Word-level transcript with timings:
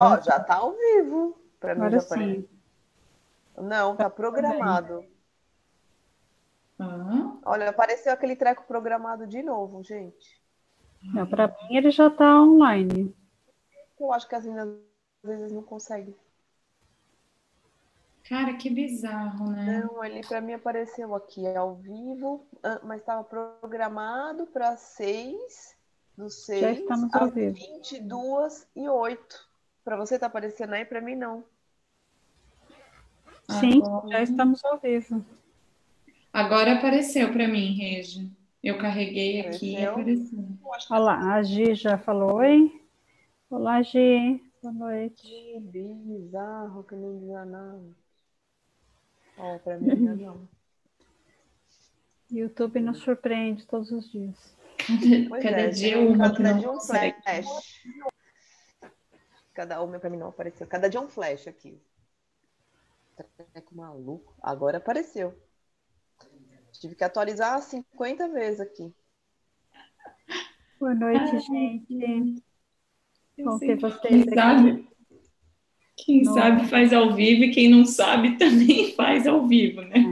Ó, 0.00 0.20
já 0.20 0.38
tá 0.38 0.56
ao 0.56 0.76
vivo. 0.76 1.38
Pra 1.58 1.74
mim 1.74 1.80
Agora 1.80 2.00
já 2.00 2.00
sim. 2.00 2.48
Não, 3.56 3.96
tá 3.96 4.08
programado. 4.08 5.04
Ah, 6.78 7.36
Olha, 7.44 7.70
apareceu 7.70 8.12
aquele 8.12 8.36
treco 8.36 8.62
programado 8.64 9.26
de 9.26 9.42
novo, 9.42 9.82
gente. 9.82 10.40
Não, 11.02 11.26
para 11.26 11.48
mim 11.48 11.76
ele 11.76 11.90
já 11.90 12.06
está 12.06 12.40
online. 12.40 13.14
Eu 13.98 14.12
acho 14.12 14.28
que 14.28 14.34
as 14.36 14.44
meninas 14.44 14.68
às 15.24 15.28
vezes 15.30 15.52
não 15.52 15.62
conseguem. 15.62 16.14
cara, 18.28 18.54
que 18.54 18.70
bizarro, 18.70 19.50
né? 19.50 19.82
Não, 19.82 20.04
ele 20.04 20.20
para 20.20 20.40
mim 20.40 20.52
apareceu 20.52 21.12
aqui 21.16 21.44
ao 21.56 21.74
vivo, 21.74 22.46
mas 22.84 23.00
estava 23.00 23.24
programado 23.24 24.46
para 24.46 24.76
6 24.76 25.76
do 26.16 26.30
6 26.30 26.78
estamos 26.78 27.12
ao 27.14 27.24
às 27.24 27.34
vivo. 27.34 27.54
22 27.54 28.68
e 28.76 28.88
8. 28.88 29.47
Para 29.88 29.96
você 29.96 30.18
tá 30.18 30.26
aparecendo 30.26 30.74
aí, 30.74 30.84
para 30.84 31.00
mim 31.00 31.14
não. 31.14 31.42
Sim, 33.58 33.78
Agora- 33.82 34.08
já 34.08 34.22
estamos 34.22 34.62
ao 34.62 34.78
vivo. 34.78 35.24
Agora 36.30 36.74
apareceu 36.74 37.32
para 37.32 37.48
mim, 37.48 37.72
Regi. 37.72 38.30
Eu 38.62 38.76
carreguei 38.76 39.40
aqui 39.40 39.76
e 39.78 39.86
Apareceu? 39.86 40.44
Olha 40.90 40.98
lá, 41.00 41.34
a 41.36 41.42
Gi 41.42 41.74
já 41.74 41.96
falou 41.96 42.34
oi. 42.34 42.82
Olá, 43.48 43.80
Gi. 43.80 44.44
Boa 44.62 44.74
noite. 44.74 45.22
Que 45.22 45.58
bizarro 45.58 46.84
que 46.84 46.94
não 46.94 47.18
diz 47.18 47.50
nada. 47.50 47.80
Ó, 49.38 49.58
para 49.58 49.78
mim 49.78 49.90
ainda 49.90 50.14
não. 50.16 50.48
YouTube 52.30 52.78
nos 52.80 52.98
surpreende 52.98 53.66
todos 53.66 53.90
os 53.90 54.12
dias. 54.12 54.54
Pois 55.30 55.42
Cada 55.42 55.60
é, 55.62 55.68
dia 55.68 55.96
que 55.96 56.18
cada 56.18 56.52
dia 56.52 56.70
um 56.70 56.78
flash. 56.78 57.82
Cada 59.58 59.82
uma 59.82 59.98
para 59.98 60.08
mim 60.08 60.16
não 60.18 60.28
apareceu. 60.28 60.68
Cada 60.68 60.88
dia 60.88 61.00
um 61.00 61.08
flash 61.08 61.48
aqui. 61.48 61.76
Treco 63.52 63.74
maluco. 63.74 64.32
Agora 64.40 64.78
apareceu. 64.78 65.34
Tive 66.74 66.94
que 66.94 67.02
atualizar 67.02 67.60
50 67.60 68.28
vezes 68.28 68.60
aqui. 68.60 68.94
Boa 70.78 70.94
noite, 70.94 71.24
Ai, 71.24 71.40
gente. 71.40 72.44
Bom 73.36 73.58
ter 73.58 73.74
que 73.74 73.82
vocês 73.82 74.00
Quem 74.00 74.20
aqui. 74.20 74.34
sabe, 74.34 74.88
quem 75.96 76.22
Não. 76.22 76.34
sabe 76.34 76.68
faz 76.68 76.92
ao 76.92 77.12
vivo 77.12 77.42
e 77.42 77.50
quem 77.50 77.68
não 77.68 77.84
sabe 77.84 78.38
também 78.38 78.94
faz 78.94 79.26
ao 79.26 79.44
vivo, 79.48 79.80
né? 79.82 80.04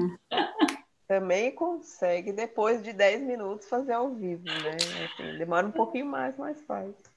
Também 1.07 1.55
consegue, 1.55 2.33
depois 2.33 2.83
de 2.83 2.92
10 2.92 3.23
minutos, 3.23 3.69
fazer 3.69 3.92
ao 3.92 4.13
vivo, 4.13 4.42
né? 4.42 5.05
Assim, 5.05 5.39
demora 5.39 5.69
um 5.69 5.70
pouquinho 5.70 6.07
mais, 6.07 6.37
mas 6.37 6.61
faz. 6.63 7.16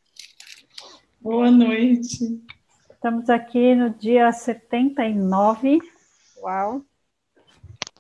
Boa 1.21 1.51
noite. 1.51 2.41
Estamos 2.89 3.29
aqui 3.29 3.75
no 3.75 3.89
dia 3.89 4.31
79. 4.31 5.79
Uau! 6.37 6.81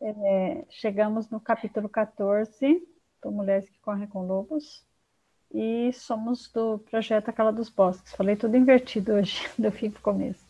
É, 0.01 0.63
chegamos 0.69 1.29
no 1.29 1.37
capítulo 1.37 1.89
14 1.89 2.81
do 3.21 3.29
Mulheres 3.29 3.69
que 3.69 3.77
Correm 3.79 4.07
com 4.07 4.25
Lobos. 4.25 4.85
E 5.53 5.91
somos 5.91 6.49
do 6.53 6.79
projeto 6.79 7.27
Aquela 7.27 7.51
dos 7.51 7.69
Bosques. 7.69 8.13
Falei 8.13 8.37
tudo 8.37 8.55
invertido 8.55 9.11
hoje, 9.11 9.49
do 9.59 9.69
fim 9.69 9.91
para 9.91 9.99
o 9.99 10.03
começo. 10.03 10.45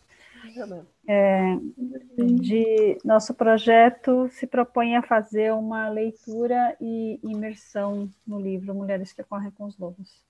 de 2.40 2.98
nosso 3.04 3.34
projeto 3.34 4.28
se 4.30 4.46
propõe 4.46 4.94
a 4.94 5.02
fazer 5.02 5.52
uma 5.52 5.88
leitura 5.88 6.76
e 6.80 7.18
imersão 7.24 8.08
no 8.24 8.40
livro 8.40 8.72
Mulheres 8.76 9.12
que 9.12 9.24
Correm 9.24 9.50
com 9.50 9.64
os 9.64 9.76
Lobos. 9.76 10.29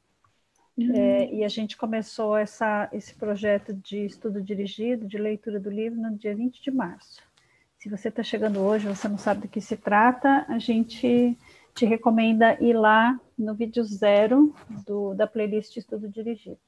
É, 0.95 1.34
e 1.34 1.45
a 1.45 1.48
gente 1.48 1.77
começou 1.77 2.36
essa, 2.36 2.89
esse 2.92 3.14
projeto 3.14 3.75
de 3.75 4.06
estudo 4.06 4.41
dirigido, 4.41 5.06
de 5.06 5.19
leitura 5.19 5.61
do 5.61 5.70
livro, 5.70 6.00
no 6.00 6.17
dia 6.17 6.34
20 6.34 6.62
de 6.62 6.70
março. 6.70 7.23
Se 7.78 7.89
você 7.89 8.09
está 8.09 8.23
chegando 8.23 8.61
hoje, 8.61 8.89
você 8.89 9.08
não 9.08 9.19
sabe 9.19 9.42
do 9.42 9.48
que 9.48 9.61
se 9.61 9.77
trata, 9.77 10.45
a 10.48 10.58
gente 10.58 11.36
te 11.75 11.86
recomenda 11.86 12.63
ir 12.63 12.74
lá 12.74 13.19
no 13.39 13.55
vídeo 13.55 13.83
zero 13.85 14.55
do, 14.86 15.14
da 15.14 15.27
playlist 15.27 15.77
Estudo 15.77 16.08
Dirigido. 16.08 16.58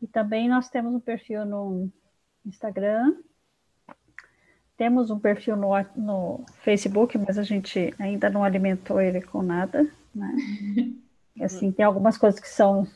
E 0.00 0.06
também 0.06 0.48
nós 0.48 0.68
temos 0.68 0.94
um 0.94 1.00
perfil 1.00 1.46
no 1.46 1.90
Instagram, 2.44 3.16
temos 4.76 5.10
um 5.10 5.18
perfil 5.18 5.56
no, 5.56 5.70
no 5.96 6.44
Facebook, 6.62 7.16
mas 7.16 7.38
a 7.38 7.42
gente 7.42 7.94
ainda 7.98 8.28
não 8.28 8.44
alimentou 8.44 9.00
ele 9.00 9.22
com 9.22 9.42
nada, 9.42 9.90
né? 10.14 10.34
Assim, 11.40 11.70
tem 11.70 11.84
algumas 11.84 12.16
coisas 12.16 12.40
que 12.40 12.48
são 12.48 12.86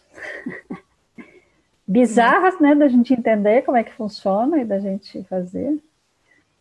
bizarras, 1.86 2.58
né, 2.60 2.74
da 2.74 2.88
gente 2.88 3.12
entender 3.12 3.62
como 3.62 3.76
é 3.76 3.84
que 3.84 3.92
funciona 3.92 4.60
e 4.60 4.64
da 4.64 4.78
gente 4.78 5.22
fazer. 5.24 5.82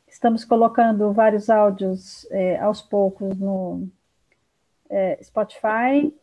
Estamos 0.07 0.43
colocando 0.43 1.13
vários 1.13 1.49
áudios 1.49 2.25
é, 2.31 2.57
aos 2.59 2.81
poucos 2.81 3.37
no 3.37 3.87
é, 4.89 5.19
Spotify. 5.23 6.13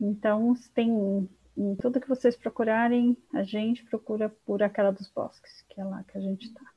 Então, 0.00 0.54
tem 0.74 1.28
em 1.56 1.74
tudo 1.76 2.00
que 2.00 2.08
vocês 2.08 2.34
procurarem, 2.36 3.16
a 3.32 3.42
gente 3.42 3.84
procura 3.84 4.28
por 4.44 4.62
aquela 4.62 4.90
dos 4.90 5.08
bosques, 5.08 5.64
que 5.68 5.80
é 5.80 5.84
lá 5.84 6.02
que 6.04 6.18
a 6.18 6.20
gente 6.20 6.46
está. 6.46 6.71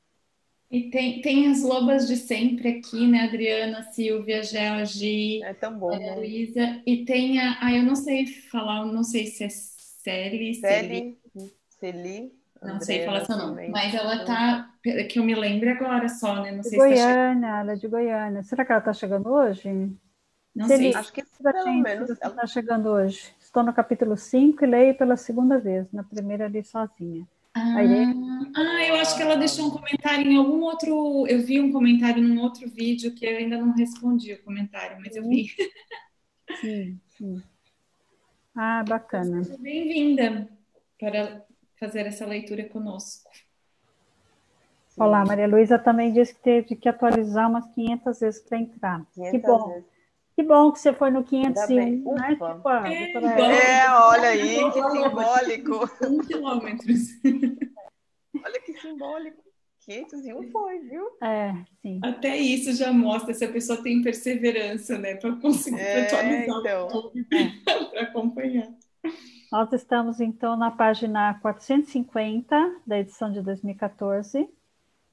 E 0.75 0.89
tem, 0.89 1.21
tem 1.21 1.47
as 1.51 1.63
lobas 1.63 2.07
de 2.07 2.17
sempre 2.17 2.79
aqui, 2.79 3.07
né? 3.07 3.21
Adriana, 3.21 3.83
Silvia, 3.83 4.43
Gel, 4.43 4.85
Gi, 4.85 5.41
É 5.43 5.53
tão 5.53 5.77
bom, 5.79 5.93
Ana 5.93 5.99
né? 5.99 6.15
Luísa. 6.15 6.81
E 6.85 7.05
tem 7.05 7.39
a. 7.39 7.57
Ah, 7.61 7.73
eu 7.73 7.83
não 7.83 7.95
sei 7.95 8.25
falar, 8.25 8.85
não 8.85 9.03
sei 9.03 9.27
se 9.27 9.43
é 9.45 9.49
Celi, 9.49 10.55
Celi, 10.55 11.17
Celi, 11.79 12.31
não 12.61 12.79
sei 12.81 13.05
falar 13.05 13.25
seu 13.25 13.37
nome. 13.37 13.69
Mas 13.69 13.93
ela 13.93 14.25
tá. 14.25 14.71
Que 14.83 15.17
eu 15.19 15.23
me 15.23 15.33
lembro 15.33 15.69
agora 15.69 16.09
só, 16.09 16.41
né? 16.41 16.51
Não 16.51 16.61
De 16.61 16.69
sei 16.69 16.79
se 16.79 16.89
tá 16.89 16.95
chegando. 16.95 17.15
Goiânia, 17.15 17.47
ela 17.59 17.71
é 17.71 17.75
de 17.75 17.87
Goiânia. 17.87 18.43
Será 18.43 18.65
que 18.65 18.71
ela 18.71 18.79
está 18.79 18.93
chegando 18.93 19.29
hoje? 19.29 19.69
Não 20.55 20.67
Celi, 20.67 20.83
sei. 20.91 20.95
Acho 20.95 21.11
que 21.13 21.23
pelo 21.41 21.63
gente, 21.63 21.83
menos 21.83 22.09
ela- 22.21 22.31
está 22.31 22.47
chegando 22.47 22.89
hoje. 22.89 23.33
Estou 23.39 23.63
no 23.63 23.73
capítulo 23.73 24.15
5 24.17 24.63
e 24.63 24.67
leio 24.67 24.95
pela 24.95 25.15
segunda 25.17 25.57
vez. 25.57 25.91
Na 25.91 26.03
primeira 26.03 26.47
li 26.47 26.63
sozinha. 26.63 27.25
Ah, 27.57 27.77
ah, 28.53 28.85
eu 28.85 28.95
acho 28.95 29.15
que 29.15 29.21
ela 29.21 29.37
deixou 29.37 29.67
um 29.67 29.71
comentário 29.71 30.29
em 30.29 30.35
algum 30.35 30.61
outro. 30.63 31.25
Eu 31.25 31.41
vi 31.41 31.61
um 31.61 31.71
comentário 31.71 32.21
num 32.21 32.41
outro 32.41 32.69
vídeo 32.69 33.15
que 33.15 33.25
eu 33.25 33.37
ainda 33.37 33.57
não 33.57 33.73
respondi 33.73 34.33
o 34.33 34.43
comentário, 34.43 34.97
mas 34.99 35.15
eu 35.15 35.23
vi. 35.27 35.47
Sim, 36.59 36.99
sim. 37.17 37.41
Ah, 38.53 38.83
bacana. 38.83 39.41
Seja 39.43 39.57
Bem-vinda 39.57 40.49
para 40.99 41.45
fazer 41.79 42.05
essa 42.05 42.25
leitura 42.25 42.67
conosco. 42.67 43.31
Olá, 44.97 45.23
Maria 45.25 45.47
Luísa 45.47 45.79
também 45.79 46.11
disse 46.11 46.35
que 46.35 46.41
teve 46.41 46.75
que 46.75 46.89
atualizar 46.89 47.49
umas 47.49 47.65
500 47.73 48.19
vezes 48.19 48.41
para 48.41 48.57
entrar. 48.57 49.05
Que 49.13 49.39
500 49.39 49.41
bom. 49.41 49.67
vezes. 49.69 49.94
Que 50.35 50.43
bom 50.43 50.71
que 50.71 50.79
você 50.79 50.91
foi 50.91 51.11
no 51.11 51.25
Ainda 51.31 51.67
bem. 51.67 52.03
501, 52.03 52.15
né? 52.15 52.31
Ufa. 52.33 52.83
Tipo 52.83 52.87
É. 52.87 53.13
Eva. 53.13 53.53
É, 53.53 53.89
olha 53.89 54.29
aí, 54.29 54.71
que 54.71 54.89
simbólico. 54.91 55.89
Um 56.05 56.17
quilômetros. 56.19 57.01
Olha 58.43 58.59
que 58.61 58.73
simbólico. 58.79 59.43
501 59.85 60.51
foi, 60.51 60.79
viu? 60.79 61.05
É, 61.21 61.53
sim. 61.81 61.99
Até 62.03 62.35
isso 62.35 62.73
já 62.73 62.91
mostra 62.91 63.33
se 63.33 63.45
a 63.45 63.51
pessoa 63.51 63.81
tem 63.81 64.01
perseverança, 64.01 64.97
né? 64.97 65.15
Para 65.15 65.35
conseguir 65.35 65.79
É, 65.79 66.05
atualizar 66.07 66.59
então. 66.59 66.87
o 66.87 67.11
para 67.91 68.01
acompanhar. 68.01 68.67
Nós 69.51 69.71
estamos, 69.71 70.19
então, 70.19 70.57
na 70.57 70.71
página 70.71 71.35
450 71.35 72.81
da 72.85 72.99
edição 72.99 73.31
de 73.31 73.41
2014. 73.41 74.49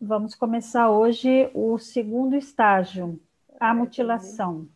Vamos 0.00 0.34
começar 0.34 0.90
hoje 0.90 1.48
o 1.54 1.78
segundo 1.78 2.34
estágio, 2.34 3.20
a 3.60 3.72
mutilação. 3.74 4.66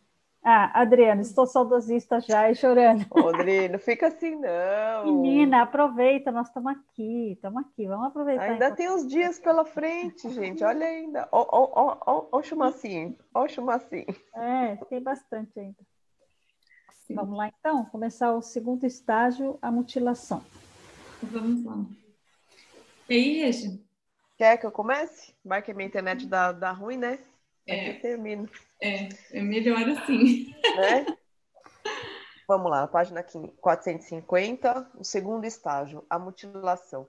Ah, 0.49 0.79
Adriana, 0.79 1.19
estou 1.19 1.45
saudosista 1.45 2.21
já 2.21 2.49
e 2.49 2.55
chorando. 2.55 3.05
Rodrigo, 3.11 3.73
não 3.73 3.79
fica 3.79 4.07
assim, 4.07 4.33
não. 4.33 5.03
Menina, 5.03 5.63
aproveita, 5.63 6.31
nós 6.31 6.47
estamos 6.47 6.71
aqui, 6.71 7.33
estamos 7.33 7.65
aqui, 7.65 7.85
vamos 7.85 8.07
aproveitar. 8.07 8.51
Ainda 8.51 8.73
tem 8.73 8.89
uns 8.89 9.05
dias 9.05 9.37
pela 9.37 9.65
frente, 9.65 10.29
gente. 10.29 10.63
Olha 10.63 10.85
ainda. 10.85 11.27
Ó, 11.33 11.45
ó, 11.51 11.69
ó, 11.73 11.97
ó, 12.05 12.27
ó 12.31 12.37
o 12.37 12.41
chumacinho. 12.41 13.17
Ó 13.33 13.43
o 13.43 13.49
chumacinho. 13.49 14.05
É, 14.33 14.77
tem 14.85 15.03
bastante 15.03 15.59
ainda. 15.59 15.85
Sim. 17.05 17.15
Vamos 17.15 17.37
lá, 17.37 17.49
então, 17.49 17.83
começar 17.83 18.31
o 18.31 18.41
segundo 18.41 18.85
estágio, 18.85 19.59
a 19.61 19.69
mutilação. 19.69 20.41
Vamos 21.23 21.65
lá. 21.65 21.85
E 23.09 23.13
aí, 23.15 23.37
Regi? 23.39 23.85
Quer 24.37 24.55
que 24.55 24.65
eu 24.65 24.71
comece? 24.71 25.35
Vai 25.43 25.61
que 25.61 25.71
a 25.71 25.73
minha 25.73 25.87
internet 25.87 26.25
dá, 26.25 26.53
dá 26.53 26.71
ruim, 26.71 26.95
né? 26.95 27.19
É. 27.67 27.89
eu 27.89 27.99
termino, 27.99 28.49
É, 28.81 29.09
é 29.31 29.41
melhor 29.41 29.87
assim. 29.89 30.53
né? 30.75 31.05
Vamos 32.47 32.71
lá, 32.71 32.87
página 32.87 33.23
450, 33.59 34.89
o 34.95 35.03
segundo 35.03 35.45
estágio, 35.45 36.05
a 36.09 36.17
mutilação. 36.17 37.07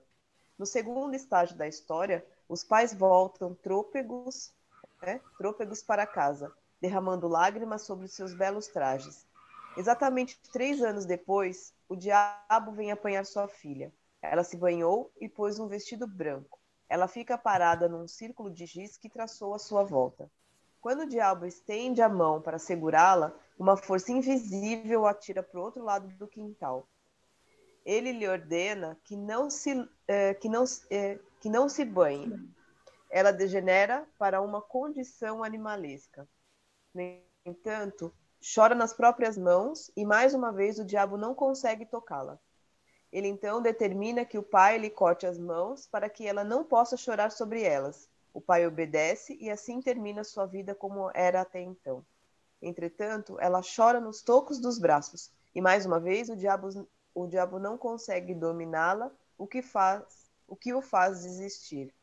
No 0.57 0.65
segundo 0.65 1.15
estágio 1.15 1.55
da 1.55 1.65
história, 1.65 2.25
os 2.49 2.63
pais 2.63 2.93
voltam 2.93 3.55
trôpegos, 3.55 4.53
né, 5.01 5.21
trôpegos 5.37 5.81
para 5.81 6.05
casa, 6.05 6.51
derramando 6.81 7.29
lágrimas 7.29 7.83
sobre 7.83 8.09
seus 8.09 8.33
belos 8.33 8.67
trajes. 8.67 9.25
Exatamente 9.77 10.37
três 10.51 10.81
anos 10.81 11.05
depois, 11.05 11.73
o 11.87 11.95
diabo 11.95 12.73
vem 12.73 12.91
apanhar 12.91 13.25
sua 13.25 13.47
filha. 13.47 13.93
Ela 14.21 14.43
se 14.43 14.57
banhou 14.57 15.09
e 15.21 15.29
pôs 15.29 15.59
um 15.59 15.67
vestido 15.67 16.05
branco. 16.05 16.59
Ela 16.89 17.07
fica 17.07 17.37
parada 17.37 17.87
num 17.87 18.07
círculo 18.07 18.51
de 18.51 18.65
giz 18.65 18.97
que 18.97 19.07
traçou 19.09 19.53
à 19.53 19.59
sua 19.59 19.83
volta. 19.83 20.29
Quando 20.81 21.01
o 21.01 21.07
diabo 21.07 21.45
estende 21.45 22.01
a 22.01 22.07
mão 22.07 22.41
para 22.41 22.57
segurá-la, 22.57 23.33
uma 23.57 23.75
força 23.75 24.11
invisível 24.11 25.05
a 25.05 25.13
tira 25.13 25.43
para 25.43 25.59
o 25.59 25.63
outro 25.63 25.83
lado 25.83 26.07
do 26.17 26.27
quintal. 26.27 26.87
Ele 27.85 28.13
lhe 28.13 28.27
ordena 28.27 28.97
que 29.03 29.15
não 29.15 29.49
se, 29.49 29.87
eh, 30.07 30.33
que 30.35 30.47
não, 30.47 30.63
eh, 30.89 31.19
que 31.41 31.49
não 31.49 31.67
se 31.67 31.83
banhe. 31.83 32.31
Ela 33.09 33.31
degenera 33.31 34.07
para 34.17 34.41
uma 34.41 34.61
condição 34.61 35.43
animalesca. 35.43 36.27
No 36.93 37.01
entanto, 37.45 38.13
chora 38.55 38.73
nas 38.73 38.93
próprias 38.93 39.37
mãos 39.37 39.91
e 39.97 40.05
mais 40.05 40.33
uma 40.33 40.51
vez 40.51 40.79
o 40.79 40.85
diabo 40.85 41.17
não 41.17 41.35
consegue 41.35 41.85
tocá-la. 41.85 42.39
Ele 43.11 43.27
então 43.27 43.61
determina 43.61 44.23
que 44.23 44.37
o 44.37 44.43
pai 44.43 44.77
lhe 44.77 44.89
corte 44.89 45.25
as 45.25 45.37
mãos 45.37 45.87
para 45.87 46.09
que 46.09 46.25
ela 46.25 46.43
não 46.43 46.63
possa 46.63 46.95
chorar 46.95 47.31
sobre 47.31 47.63
elas. 47.63 48.07
O 48.33 48.39
pai 48.39 48.65
obedece 48.65 49.37
e 49.39 49.49
assim 49.49 49.81
termina 49.81 50.23
sua 50.23 50.45
vida 50.45 50.75
como 50.75 51.09
era 51.13 51.41
até 51.41 51.61
então. 51.61 52.05
Entretanto, 52.61 53.37
ela 53.39 53.61
chora 53.61 53.99
nos 53.99 54.21
tocos 54.21 54.59
dos 54.59 54.77
braços 54.77 55.31
e 55.55 55.61
mais 55.61 55.85
uma 55.85 55.99
vez 55.99 56.29
o 56.29 56.35
diabo, 56.35 56.87
o 57.13 57.27
diabo 57.27 57.59
não 57.59 57.77
consegue 57.77 58.33
dominá-la, 58.33 59.11
o 59.37 59.47
que 59.47 59.61
faz, 59.61 60.29
o 60.47 60.55
que 60.55 60.73
o 60.73 60.81
faz 60.81 61.23
desistir. 61.23 61.93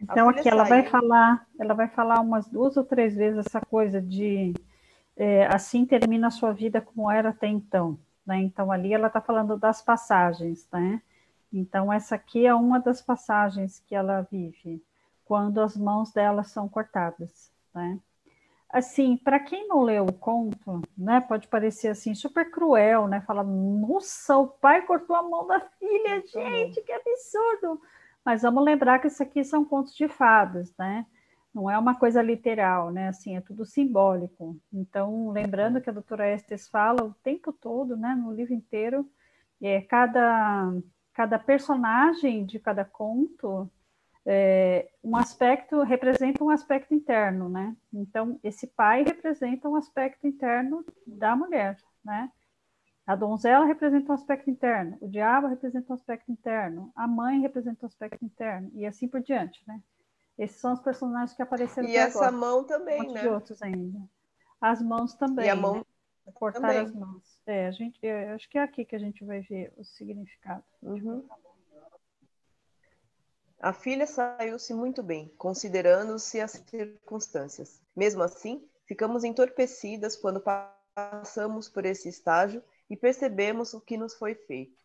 Então 0.00 0.28
aqui 0.28 0.48
ela 0.48 0.64
vai 0.64 0.88
falar, 0.88 1.46
ela 1.58 1.74
vai 1.74 1.88
falar 1.88 2.20
umas 2.20 2.46
duas 2.46 2.76
ou 2.76 2.84
três 2.84 3.14
vezes 3.14 3.46
essa 3.46 3.60
coisa 3.60 4.00
de 4.00 4.54
é, 5.16 5.46
assim 5.46 5.84
termina 5.84 6.28
a 6.28 6.30
sua 6.30 6.52
vida 6.52 6.80
como 6.80 7.10
era 7.10 7.30
até 7.30 7.46
então. 7.46 7.98
Né? 8.24 8.38
Então, 8.38 8.70
ali 8.70 8.94
ela 8.94 9.08
está 9.08 9.20
falando 9.20 9.58
das 9.58 9.82
passagens, 9.82 10.68
né? 10.72 11.02
Então, 11.52 11.92
essa 11.92 12.14
aqui 12.14 12.46
é 12.46 12.54
uma 12.54 12.78
das 12.78 13.02
passagens 13.02 13.80
que 13.80 13.94
ela 13.94 14.22
vive, 14.30 14.80
quando 15.30 15.60
as 15.60 15.76
mãos 15.76 16.12
dela 16.12 16.42
são 16.42 16.68
cortadas, 16.68 17.52
né? 17.72 18.00
Assim, 18.68 19.16
para 19.16 19.38
quem 19.38 19.68
não 19.68 19.80
leu 19.80 20.06
o 20.06 20.12
conto, 20.12 20.82
né, 20.98 21.20
pode 21.20 21.46
parecer 21.46 21.86
assim 21.86 22.16
super 22.16 22.50
cruel, 22.50 23.06
né? 23.06 23.20
Falar, 23.20 23.44
nossa, 23.44 24.36
o 24.36 24.48
pai 24.48 24.82
cortou 24.82 25.14
a 25.14 25.22
mão 25.22 25.46
da 25.46 25.60
filha, 25.60 26.20
gente, 26.26 26.82
que 26.82 26.90
absurdo! 26.90 27.80
Mas 28.24 28.42
vamos 28.42 28.64
lembrar 28.64 28.98
que 28.98 29.06
isso 29.06 29.22
aqui 29.22 29.44
são 29.44 29.64
contos 29.64 29.94
de 29.94 30.08
fadas, 30.08 30.74
né? 30.76 31.06
não 31.54 31.70
é 31.70 31.78
uma 31.78 31.96
coisa 31.96 32.20
literal, 32.22 32.90
né? 32.90 33.08
Assim, 33.08 33.36
é 33.36 33.40
tudo 33.40 33.64
simbólico. 33.64 34.56
Então, 34.72 35.30
lembrando 35.30 35.80
que 35.80 35.90
a 35.90 35.92
doutora 35.92 36.28
Estes 36.28 36.68
fala 36.68 37.04
o 37.04 37.14
tempo 37.22 37.52
todo, 37.52 37.96
né, 37.96 38.16
no 38.16 38.32
livro 38.32 38.54
inteiro, 38.54 39.08
é, 39.62 39.80
cada, 39.80 40.72
cada 41.12 41.38
personagem 41.38 42.44
de 42.44 42.58
cada 42.58 42.84
conto 42.84 43.70
é, 44.32 44.88
um 45.02 45.16
aspecto 45.16 45.82
representa 45.82 46.44
um 46.44 46.50
aspecto 46.50 46.94
interno, 46.94 47.48
né? 47.48 47.76
Então, 47.92 48.38
esse 48.44 48.68
pai 48.68 49.02
representa 49.02 49.68
um 49.68 49.74
aspecto 49.74 50.24
interno 50.24 50.84
da 51.04 51.34
mulher, 51.34 51.76
né? 52.04 52.30
A 53.04 53.16
donzela 53.16 53.64
representa 53.64 54.12
um 54.12 54.14
aspecto 54.14 54.48
interno, 54.48 54.96
o 55.00 55.08
diabo 55.08 55.48
representa 55.48 55.92
um 55.92 55.94
aspecto 55.94 56.30
interno, 56.30 56.92
a 56.94 57.08
mãe 57.08 57.40
representa 57.40 57.84
um 57.84 57.88
aspecto 57.88 58.24
interno, 58.24 58.70
e 58.72 58.86
assim 58.86 59.08
por 59.08 59.20
diante, 59.20 59.60
né? 59.66 59.82
Esses 60.38 60.60
são 60.60 60.74
os 60.74 60.80
personagens 60.80 61.34
que 61.34 61.42
apareceram 61.42 61.88
E 61.88 61.96
essa 61.96 62.26
agora. 62.26 62.32
mão 62.32 62.62
também, 62.62 63.02
um 63.02 63.12
né? 63.12 63.22
De 63.22 63.28
outros 63.28 63.60
ainda. 63.60 63.98
As 64.60 64.80
mãos 64.80 65.12
também. 65.14 65.46
E 65.46 65.50
a 65.50 65.56
mão 65.56 65.74
né? 65.74 65.84
Cortar 66.34 66.60
também. 66.60 66.78
as 66.78 66.94
mãos. 66.94 67.40
É, 67.46 67.66
a 67.66 67.72
gente, 67.72 67.98
eu 68.00 68.36
acho 68.36 68.48
que 68.48 68.58
é 68.58 68.62
aqui 68.62 68.84
que 68.84 68.94
a 68.94 69.00
gente 69.00 69.24
vai 69.24 69.40
ver 69.40 69.72
o 69.76 69.82
significado. 69.82 70.62
Uhum. 70.80 71.26
A 73.62 73.74
filha 73.74 74.06
saiu-se 74.06 74.72
muito 74.72 75.02
bem, 75.02 75.28
considerando-se 75.36 76.40
as 76.40 76.52
circunstâncias. 76.52 77.78
Mesmo 77.94 78.22
assim, 78.22 78.66
ficamos 78.86 79.22
entorpecidas 79.22 80.16
quando 80.16 80.42
passamos 80.94 81.68
por 81.68 81.84
esse 81.84 82.08
estágio 82.08 82.64
e 82.88 82.96
percebemos 82.96 83.74
o 83.74 83.80
que 83.82 83.98
nos 83.98 84.14
foi 84.14 84.34
feito. 84.34 84.82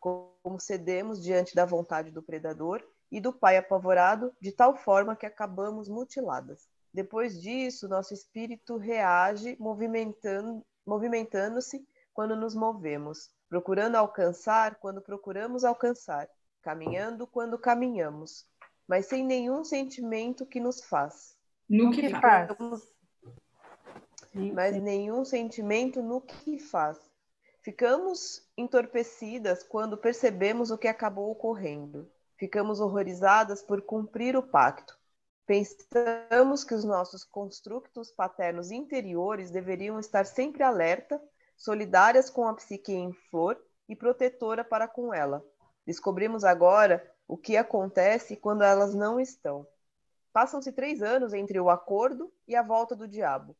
Como 0.00 0.58
cedemos 0.58 1.22
diante 1.22 1.54
da 1.54 1.64
vontade 1.64 2.10
do 2.10 2.20
predador 2.20 2.82
e 3.12 3.20
do 3.20 3.32
pai 3.32 3.58
apavorado, 3.58 4.34
de 4.40 4.50
tal 4.50 4.76
forma 4.76 5.14
que 5.14 5.24
acabamos 5.24 5.88
mutiladas. 5.88 6.68
Depois 6.92 7.40
disso, 7.40 7.86
nosso 7.86 8.12
espírito 8.12 8.76
reage 8.76 9.56
movimentando, 9.60 10.66
movimentando-se 10.84 11.86
quando 12.12 12.34
nos 12.34 12.56
movemos, 12.56 13.30
procurando 13.48 13.94
alcançar 13.94 14.74
quando 14.80 15.00
procuramos 15.00 15.62
alcançar, 15.64 16.28
caminhando 16.66 17.28
quando 17.28 17.56
caminhamos, 17.56 18.44
mas 18.88 19.06
sem 19.06 19.24
nenhum 19.24 19.62
sentimento 19.62 20.44
que 20.44 20.58
nos 20.58 20.82
faz. 20.82 21.36
No 21.68 21.92
que 21.92 22.10
faz. 22.10 22.50
Mas 24.52 24.82
nenhum 24.82 25.24
sentimento 25.24 26.02
no 26.02 26.20
que 26.20 26.58
faz. 26.58 26.98
Ficamos 27.62 28.50
entorpecidas 28.56 29.62
quando 29.62 29.96
percebemos 29.96 30.72
o 30.72 30.76
que 30.76 30.88
acabou 30.88 31.30
ocorrendo. 31.30 32.10
Ficamos 32.36 32.80
horrorizadas 32.80 33.62
por 33.62 33.82
cumprir 33.82 34.36
o 34.36 34.42
pacto. 34.42 34.98
Pensamos 35.46 36.64
que 36.64 36.74
os 36.74 36.84
nossos 36.84 37.22
construtos 37.22 38.10
paternos 38.10 38.72
interiores 38.72 39.52
deveriam 39.52 40.00
estar 40.00 40.26
sempre 40.26 40.64
alerta, 40.64 41.22
solidárias 41.56 42.28
com 42.28 42.48
a 42.48 42.54
psique 42.54 42.92
em 42.92 43.12
flor 43.30 43.56
e 43.88 43.94
protetora 43.94 44.64
para 44.64 44.88
com 44.88 45.14
ela. 45.14 45.44
Descobrimos 45.86 46.44
agora 46.44 47.08
o 47.28 47.36
que 47.36 47.56
acontece 47.56 48.36
quando 48.36 48.62
elas 48.62 48.94
não 48.94 49.20
estão. 49.20 49.66
Passam-se 50.32 50.72
três 50.72 51.02
anos 51.02 51.32
entre 51.32 51.58
o 51.60 51.70
acordo 51.70 52.32
e 52.46 52.56
a 52.56 52.62
volta 52.62 52.94
do 52.96 53.06
diabo. 53.06 53.56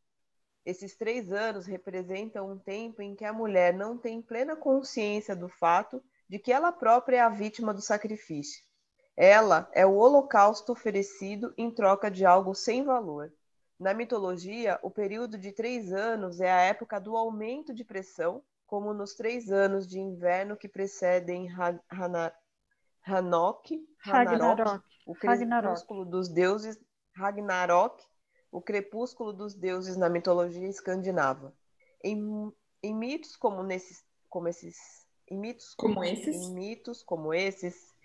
Esses 0.65 0.97
três 0.97 1.33
anos 1.33 1.65
representam 1.65 2.51
um 2.51 2.59
tempo 2.59 3.01
em 3.01 3.15
que 3.15 3.25
a 3.25 3.33
mulher 3.33 3.73
não 3.73 3.97
tem 3.97 4.21
plena 4.21 4.57
consciência 4.57 5.37
do 5.37 5.49
fato 5.49 6.03
de 6.29 6.41
que 6.41 6.53
ela 6.53 6.73
própria 6.73 7.19
é 7.19 7.21
a 7.21 7.29
vítima 7.29 7.73
do 7.73 7.81
sacrifício. 7.81 8.65
Ela 9.17 9.71
é 9.73 9.87
o 9.87 9.95
holocausto 9.95 10.73
oferecido 10.73 11.55
em 11.57 11.71
troca 11.71 12.11
de 12.11 12.27
algo 12.27 12.55
sem 12.55 12.85
valor. 12.85 13.33
Na 13.79 13.95
mitologia, 13.95 14.79
o 14.83 14.91
período 14.91 15.39
de 15.39 15.53
três 15.53 15.93
anos 15.93 16.41
é 16.41 16.51
a 16.51 16.61
época 16.61 16.99
do 16.99 17.17
aumento 17.17 17.73
de 17.73 17.85
pressão, 17.85 18.43
como 18.67 18.93
nos 18.93 19.15
três 19.15 19.51
anos 19.51 19.87
de 19.87 19.99
inverno 19.99 20.57
que 20.57 20.69
precedem 20.69 21.49
Hanok, 23.05 23.87
Ragnarok, 23.99 24.85
o 25.07 25.15
crepúsculo 25.15 26.05
dos 26.05 26.29
deuses 26.29 26.79
Ragnarok, 27.15 28.05
o 28.51 28.61
crepúsculo 28.61 29.33
dos 29.33 29.55
deuses 29.55 29.97
na 29.97 30.09
mitologia 30.09 30.69
escandinava. 30.69 31.55
Em, 32.03 32.53
em 32.83 32.95
mitos 32.95 33.37
como 33.37 33.63
nesses, 33.63 34.05
como 34.29 34.49
esses, 34.49 34.77
em 35.29 35.39
mitos 35.39 35.75
como 35.75 36.05
esses, 36.05 36.37
em 36.37 36.55
mitos 36.55 37.03
como 37.03 37.33
esses, 37.33 37.97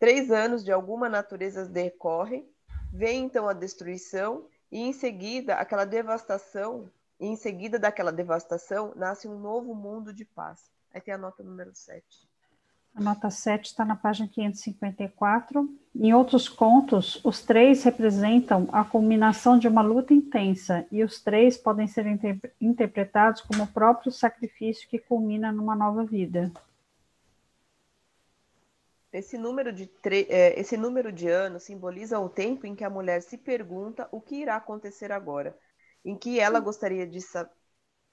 Três 0.00 0.30
anos 0.30 0.64
de 0.64 0.72
alguma 0.72 1.10
natureza 1.10 1.66
decorrem, 1.66 2.50
vem 2.90 3.24
então 3.24 3.46
a 3.46 3.52
destruição 3.52 4.48
e 4.72 4.80
em 4.80 4.94
seguida 4.94 5.56
aquela 5.56 5.84
devastação, 5.84 6.90
e 7.20 7.26
em 7.26 7.36
seguida 7.36 7.78
daquela 7.78 8.10
devastação 8.10 8.92
nasce 8.96 9.28
um 9.28 9.38
novo 9.38 9.74
mundo 9.74 10.12
de 10.12 10.24
paz. 10.24 10.70
Aí 10.92 11.00
tem 11.00 11.12
a 11.12 11.18
nota 11.18 11.42
número 11.42 11.70
7. 11.74 12.02
A 12.94 13.00
nota 13.00 13.30
7 13.30 13.66
está 13.66 13.84
na 13.84 13.94
página 13.94 14.28
554. 14.28 15.68
Em 15.94 16.12
outros 16.12 16.48
contos, 16.48 17.24
os 17.24 17.42
três 17.42 17.84
representam 17.84 18.68
a 18.72 18.82
culminação 18.84 19.58
de 19.58 19.68
uma 19.68 19.82
luta 19.82 20.12
intensa, 20.12 20.84
e 20.90 21.04
os 21.04 21.20
três 21.20 21.56
podem 21.56 21.86
ser 21.86 22.06
inter 22.06 22.40
interpretados 22.60 23.42
como 23.42 23.62
o 23.62 23.66
próprio 23.66 24.10
sacrifício 24.10 24.88
que 24.88 24.98
culmina 24.98 25.52
numa 25.52 25.76
nova 25.76 26.04
vida. 26.04 26.50
Esse 29.12 29.36
número, 29.36 29.72
de 29.72 29.90
é, 30.04 30.58
esse 30.58 30.76
número 30.76 31.12
de 31.12 31.28
anos 31.28 31.64
simboliza 31.64 32.18
o 32.18 32.28
tempo 32.28 32.66
em 32.66 32.74
que 32.74 32.84
a 32.84 32.90
mulher 32.90 33.22
se 33.22 33.36
pergunta 33.36 34.08
o 34.12 34.20
que 34.20 34.36
irá 34.36 34.56
acontecer 34.56 35.10
agora, 35.10 35.56
em 36.04 36.16
que 36.16 36.40
ela 36.40 36.60
gostaria 36.60 37.06
de, 37.06 37.20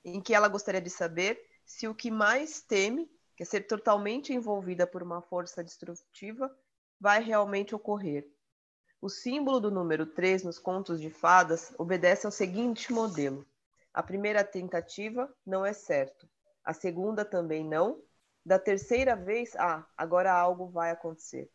em 0.03 0.22
que 0.22 0.34
ela 0.34 0.48
gostaria 0.48 0.82
de 0.82 0.89
saber 0.89 1.41
se 1.65 1.88
o 1.88 1.96
que 1.96 2.10
mais 2.10 2.62
teme, 2.62 3.10
que 3.36 3.44
é 3.44 3.46
ser 3.46 3.67
totalmente 3.67 4.34
envolvida 4.34 4.88
por 4.88 5.03
uma 5.03 5.22
força 5.22 5.63
destrutiva, 5.63 6.56
vai 7.00 7.22
realmente 7.22 7.75
ocorrer. 7.75 8.27
O 9.00 9.10
símbolo 9.10 9.60
do 9.60 9.70
número 9.70 10.06
3 10.06 10.44
nos 10.44 10.58
contos 10.58 11.00
de 11.00 11.10
fadas 11.10 11.74
obedece 11.77 12.25
ao 12.25 12.32
seguinte 12.32 12.91
modelo: 12.91 13.46
a 13.94 14.01
primeira 14.01 14.44
tentativa 14.44 15.32
não 15.46 15.65
é 15.65 15.74
certo, 15.74 16.27
a 16.63 16.74
segunda 16.74 17.24
também 17.24 17.63
não, 17.63 18.01
da 18.46 18.58
terceira 18.58 19.15
vez, 19.15 19.56
ah, 19.58 19.86
agora 19.96 20.34
algo 20.34 20.70
vai 20.70 20.89
acontecer. 20.89 21.51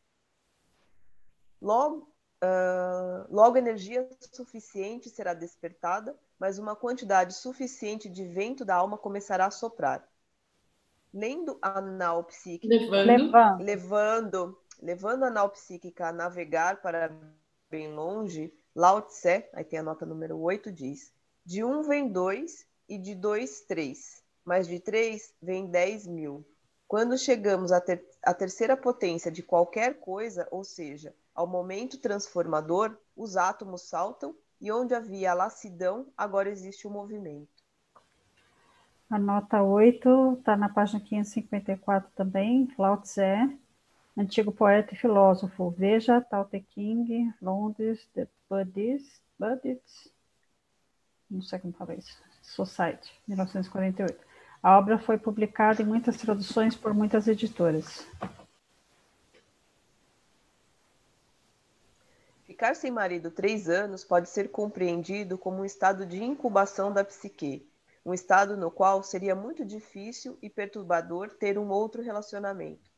Logo, 1.61 2.12
uh, 2.43 3.27
logo 3.35 3.57
energia 3.57 4.09
suficiente 4.33 5.09
será 5.11 5.35
despertada, 5.35 6.17
mas 6.39 6.59
uma 6.59 6.75
quantidade 6.77 7.35
suficiente 7.35 8.09
de 8.09 8.27
vento 8.27 8.65
da 8.65 8.75
alma 8.77 8.99
começará 8.99 9.47
a 9.47 9.51
soprar. 9.51 10.09
lendo 11.13 11.59
a 11.63 11.81
nau 11.81 12.25
psíquica, 12.25 12.75
levando. 13.03 13.63
levando, 13.63 14.59
levando 14.81 15.25
a 15.25 15.31
nau 15.31 15.51
psíquica 15.51 16.09
a 16.09 16.13
navegar 16.13 16.81
para 16.83 17.11
bem 17.71 17.93
longe, 17.95 18.53
Lao 18.75 19.03
Tse, 19.03 19.49
aí 19.53 19.65
tem 19.65 19.79
a 19.79 19.83
nota 19.83 20.07
número 20.07 20.39
8, 20.39 20.73
diz: 20.73 21.13
de 21.45 21.63
um 21.65 21.83
vem 21.83 22.09
dois 22.11 22.67
e 22.89 22.99
de 22.99 23.15
dois, 23.15 23.61
três, 23.63 24.23
mas 24.45 24.67
de 24.67 24.81
três 24.81 25.35
vem 25.41 25.67
dez 25.71 26.07
mil. 26.07 26.47
Quando 26.89 27.17
chegamos 27.19 27.73
à, 27.73 27.81
ter 27.81 28.05
à 28.23 28.35
terceira 28.35 28.77
potência 28.77 29.31
de 29.31 29.43
qualquer 29.43 29.99
coisa, 30.01 30.47
ou 30.51 30.65
seja, 30.65 31.15
ao 31.35 31.47
momento 31.47 31.99
transformador, 31.99 32.97
os 33.17 33.37
átomos 33.37 33.83
saltam 33.83 34.35
e 34.61 34.71
onde 34.71 34.95
havia 34.95 35.33
a 35.33 35.35
lassidão, 35.35 36.07
agora 36.17 36.49
existe 36.49 36.87
o 36.87 36.91
movimento. 36.91 37.63
A 39.11 39.19
nota 39.19 39.63
8 39.63 40.39
está 40.39 40.57
na 40.57 40.69
página 40.69 41.01
554 41.01 42.11
também, 42.15 42.73
Lao 42.79 42.97
Tse, 42.99 43.59
antigo 44.17 44.53
poeta 44.53 44.95
e 44.95 44.97
filósofo. 44.97 45.71
Veja 45.71 46.21
Tao 46.21 46.45
Te 46.45 46.61
King, 46.61 47.31
Londres, 47.43 48.09
The 48.15 48.27
Buddhist, 48.49 49.21
Buddhist, 49.39 50.11
não 51.31 51.43
sei 51.43 51.59
como 51.59 51.73
falar 51.75 51.97
isso, 51.97 52.17
Society, 52.43 53.11
1948. 53.27 54.19
A 54.63 54.79
obra 54.79 54.99
foi 54.99 55.19
publicada 55.19 55.83
em 55.83 55.87
muitas 55.87 56.17
traduções 56.17 56.77
por 56.77 56.95
muitas 56.95 57.27
editoras. 57.27 58.07
Ficar 62.63 62.77
sem 62.77 62.93
marido 62.93 63.29
três 63.29 63.69
anos 63.69 64.05
pode 64.05 64.29
ser 64.29 64.53
compreendido 64.53 65.37
como 65.37 65.63
um 65.63 65.65
estado 65.65 66.07
de 66.07 66.23
incubação 66.23 66.93
da 66.93 67.03
psique, 67.03 67.69
um 68.07 68.15
estado 68.15 68.57
no 68.57 68.71
qual 68.71 69.03
seria 69.03 69.35
muito 69.35 69.65
difícil 69.65 70.39
e 70.41 70.49
perturbador 70.49 71.31
ter 71.31 71.59
um 71.59 71.69
outro 71.71 72.01
relacionamento. 72.01 72.89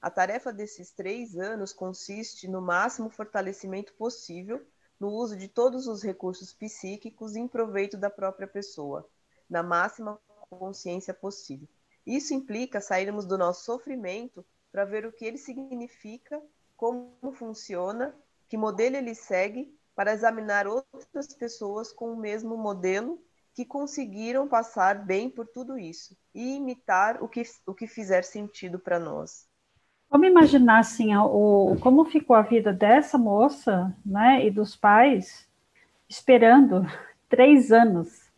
A 0.00 0.08
tarefa 0.08 0.52
desses 0.52 0.92
três 0.92 1.36
anos 1.36 1.72
consiste 1.72 2.46
no 2.46 2.62
máximo 2.62 3.10
fortalecimento 3.10 3.92
possível 3.94 4.64
no 5.00 5.08
uso 5.08 5.36
de 5.36 5.48
todos 5.48 5.88
os 5.88 6.00
recursos 6.00 6.52
psíquicos 6.52 7.34
em 7.34 7.48
proveito 7.48 7.96
da 7.96 8.08
própria 8.08 8.46
pessoa, 8.46 9.04
na 9.50 9.64
máxima 9.64 10.20
consciência 10.48 11.12
possível. 11.12 11.66
Isso 12.06 12.32
implica 12.34 12.80
sairmos 12.80 13.26
do 13.26 13.36
nosso 13.36 13.64
sofrimento 13.64 14.46
para 14.70 14.84
ver 14.84 15.04
o 15.04 15.12
que 15.12 15.24
ele 15.24 15.38
significa, 15.38 16.40
como 16.76 17.32
funciona 17.32 18.14
que 18.48 18.56
modelo 18.56 18.96
ele 18.96 19.14
segue 19.14 19.72
para 19.94 20.12
examinar 20.12 20.66
outras 20.66 21.34
pessoas 21.34 21.92
com 21.92 22.12
o 22.12 22.16
mesmo 22.16 22.56
modelo 22.56 23.20
que 23.54 23.64
conseguiram 23.64 24.46
passar 24.46 25.04
bem 25.04 25.28
por 25.28 25.46
tudo 25.48 25.76
isso 25.76 26.16
e 26.32 26.56
imitar 26.56 27.22
o 27.22 27.28
que, 27.28 27.42
o 27.66 27.74
que 27.74 27.88
fizer 27.88 28.22
sentido 28.22 28.78
para 28.78 29.00
nós. 29.00 29.48
Vamos 30.08 30.28
imaginar 30.28 30.78
assim, 30.78 31.14
o, 31.16 31.76
como 31.80 32.04
ficou 32.04 32.36
a 32.36 32.42
vida 32.42 32.72
dessa 32.72 33.18
moça 33.18 33.94
né, 34.06 34.46
e 34.46 34.50
dos 34.50 34.76
pais 34.76 35.48
esperando 36.08 36.86
três 37.28 37.72
anos 37.72 38.28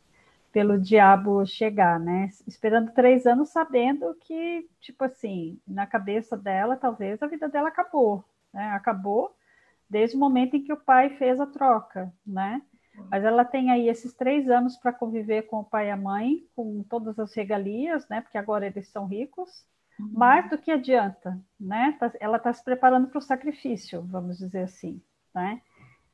pelo 0.51 0.81
diabo 0.81 1.45
chegar, 1.47 2.01
né? 2.01 2.31
Esperando 2.47 2.91
três 2.93 3.25
anos, 3.25 3.51
sabendo 3.51 4.17
que, 4.21 4.69
tipo 4.81 5.05
assim, 5.05 5.61
na 5.67 5.87
cabeça 5.87 6.37
dela, 6.37 6.77
talvez 6.77 7.23
a 7.23 7.29
vida 7.29 7.49
dela 7.49 7.69
acabou, 7.69 8.25
né? 8.53 8.71
Acabou 8.73 9.33
desde 9.91 10.17
o 10.17 10.21
momento 10.21 10.57
em 10.57 10.63
que 10.63 10.73
o 10.73 10.81
pai 10.81 11.11
fez 11.17 11.41
a 11.41 11.47
troca, 11.47 12.13
né? 12.25 12.63
Mas 13.11 13.25
ela 13.25 13.45
tem 13.45 13.71
aí 13.71 13.89
esses 13.89 14.15
três 14.15 14.49
anos 14.49 14.77
para 14.77 14.93
conviver 14.93 15.43
com 15.43 15.61
o 15.61 15.65
pai 15.65 15.89
e 15.89 15.91
a 15.91 15.97
mãe, 15.97 16.47
com 16.55 16.83
todas 16.83 17.19
as 17.19 17.35
regalias, 17.35 18.07
né? 18.09 18.21
Porque 18.21 18.39
agora 18.39 18.67
eles 18.67 18.89
são 18.89 19.07
ricos. 19.07 19.67
Uhum. 19.99 20.11
Mais 20.13 20.49
do 20.51 20.59
que 20.59 20.71
adianta, 20.71 21.39
né? 21.59 21.97
Tá, 21.99 22.13
ela 22.21 22.37
está 22.37 22.53
se 22.53 22.63
preparando 22.63 23.09
para 23.09 23.19
o 23.19 23.23
sacrifício, 23.23 24.03
vamos 24.03 24.39
dizer 24.39 24.63
assim, 24.63 25.03
né? 25.35 25.61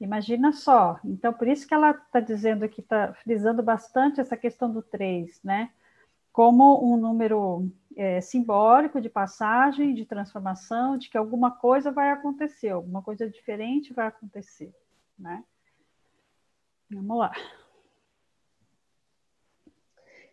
Imagina 0.00 0.52
só. 0.52 0.99
Então, 1.04 1.33
por 1.33 1.49
isso 1.49 1.66
que 1.66 1.75
ela 1.75 1.90
está 1.90 2.21
dizendo 2.21 2.68
que 2.68 2.80
está 2.80 3.14
frisando 3.14 3.62
bastante 3.62 4.21
essa 4.21 4.37
questão 4.37 4.71
do 4.71 4.83
três, 4.83 5.40
né? 5.42 5.71
Como 6.33 6.85
um 6.85 6.97
número 6.97 7.71
é, 7.97 8.21
simbólico 8.21 9.00
de 9.00 9.09
passagem, 9.09 9.95
de 9.95 10.05
transformação, 10.05 10.99
de 10.99 11.09
que 11.09 11.17
alguma 11.17 11.50
coisa 11.50 11.91
vai 11.91 12.11
acontecer, 12.11 12.69
alguma 12.69 13.03
coisa 13.03 13.29
diferente 13.29 13.95
vai 13.95 14.07
acontecer, 14.07 14.73
né? 15.19 15.43
Vamos 16.91 17.19
lá. 17.19 17.33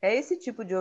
É 0.02 0.14
esse 0.14 0.38
tipo 0.38 0.66
de, 0.66 0.74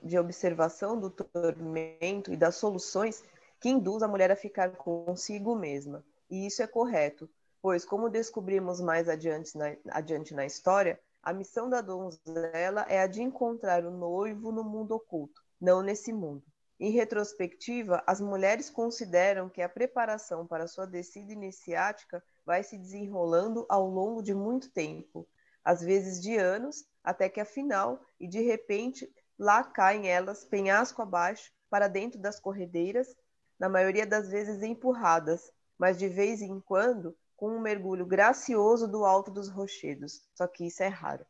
de 0.00 0.16
observação 0.16 0.98
do 0.98 1.10
tormento 1.10 2.32
e 2.32 2.36
das 2.36 2.54
soluções 2.54 3.24
que 3.58 3.68
induz 3.68 4.04
a 4.04 4.08
mulher 4.08 4.30
a 4.30 4.36
ficar 4.36 4.70
consigo 4.76 5.56
mesma. 5.56 6.04
E 6.30 6.46
isso 6.46 6.62
é 6.62 6.66
correto, 6.68 7.28
pois, 7.60 7.84
como 7.84 8.08
descobrimos 8.08 8.80
mais 8.80 9.08
adiante 9.08 9.58
na, 9.58 9.76
adiante 9.90 10.32
na 10.32 10.46
história, 10.46 11.00
a 11.20 11.32
missão 11.32 11.68
da 11.68 11.80
donzela 11.80 12.86
é 12.88 13.00
a 13.00 13.06
de 13.08 13.20
encontrar 13.20 13.84
o 13.84 13.90
noivo 13.90 14.52
no 14.52 14.62
mundo 14.62 14.92
oculto, 14.92 15.41
não 15.62 15.80
nesse 15.80 16.12
mundo. 16.12 16.42
Em 16.78 16.90
retrospectiva, 16.90 18.02
as 18.04 18.20
mulheres 18.20 18.68
consideram 18.68 19.48
que 19.48 19.62
a 19.62 19.68
preparação 19.68 20.44
para 20.44 20.66
sua 20.66 20.84
descida 20.84 21.32
iniciática 21.32 22.22
vai 22.44 22.64
se 22.64 22.76
desenrolando 22.76 23.64
ao 23.68 23.88
longo 23.88 24.20
de 24.20 24.34
muito 24.34 24.68
tempo, 24.72 25.28
às 25.64 25.80
vezes 25.80 26.20
de 26.20 26.36
anos, 26.36 26.84
até 27.04 27.28
que 27.28 27.40
afinal, 27.40 28.00
e 28.18 28.26
de 28.26 28.40
repente, 28.40 29.08
lá 29.38 29.62
caem 29.62 30.08
elas, 30.08 30.44
penhasco 30.44 31.00
abaixo, 31.00 31.52
para 31.70 31.86
dentro 31.86 32.18
das 32.18 32.40
corredeiras, 32.40 33.14
na 33.56 33.68
maioria 33.68 34.04
das 34.04 34.28
vezes 34.28 34.60
empurradas, 34.62 35.52
mas 35.78 35.96
de 35.96 36.08
vez 36.08 36.42
em 36.42 36.58
quando 36.60 37.16
com 37.36 37.56
um 37.56 37.60
mergulho 37.60 38.04
gracioso 38.04 38.88
do 38.88 39.04
alto 39.04 39.30
dos 39.30 39.48
rochedos. 39.48 40.28
Só 40.34 40.48
que 40.48 40.66
isso 40.66 40.82
é 40.82 40.88
raro. 40.88 41.24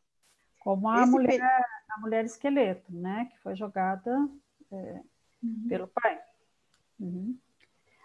Como 0.59 0.89
a, 0.89 1.05
mulher, 1.05 1.65
a 1.95 1.99
mulher 1.99 2.25
esqueleto, 2.25 2.91
né? 2.93 3.29
Que 3.31 3.39
foi 3.39 3.55
jogada 3.55 4.29
é, 4.71 5.01
uhum. 5.43 5.65
pelo 5.67 5.87
pai. 5.87 6.19
Uhum. 6.99 7.37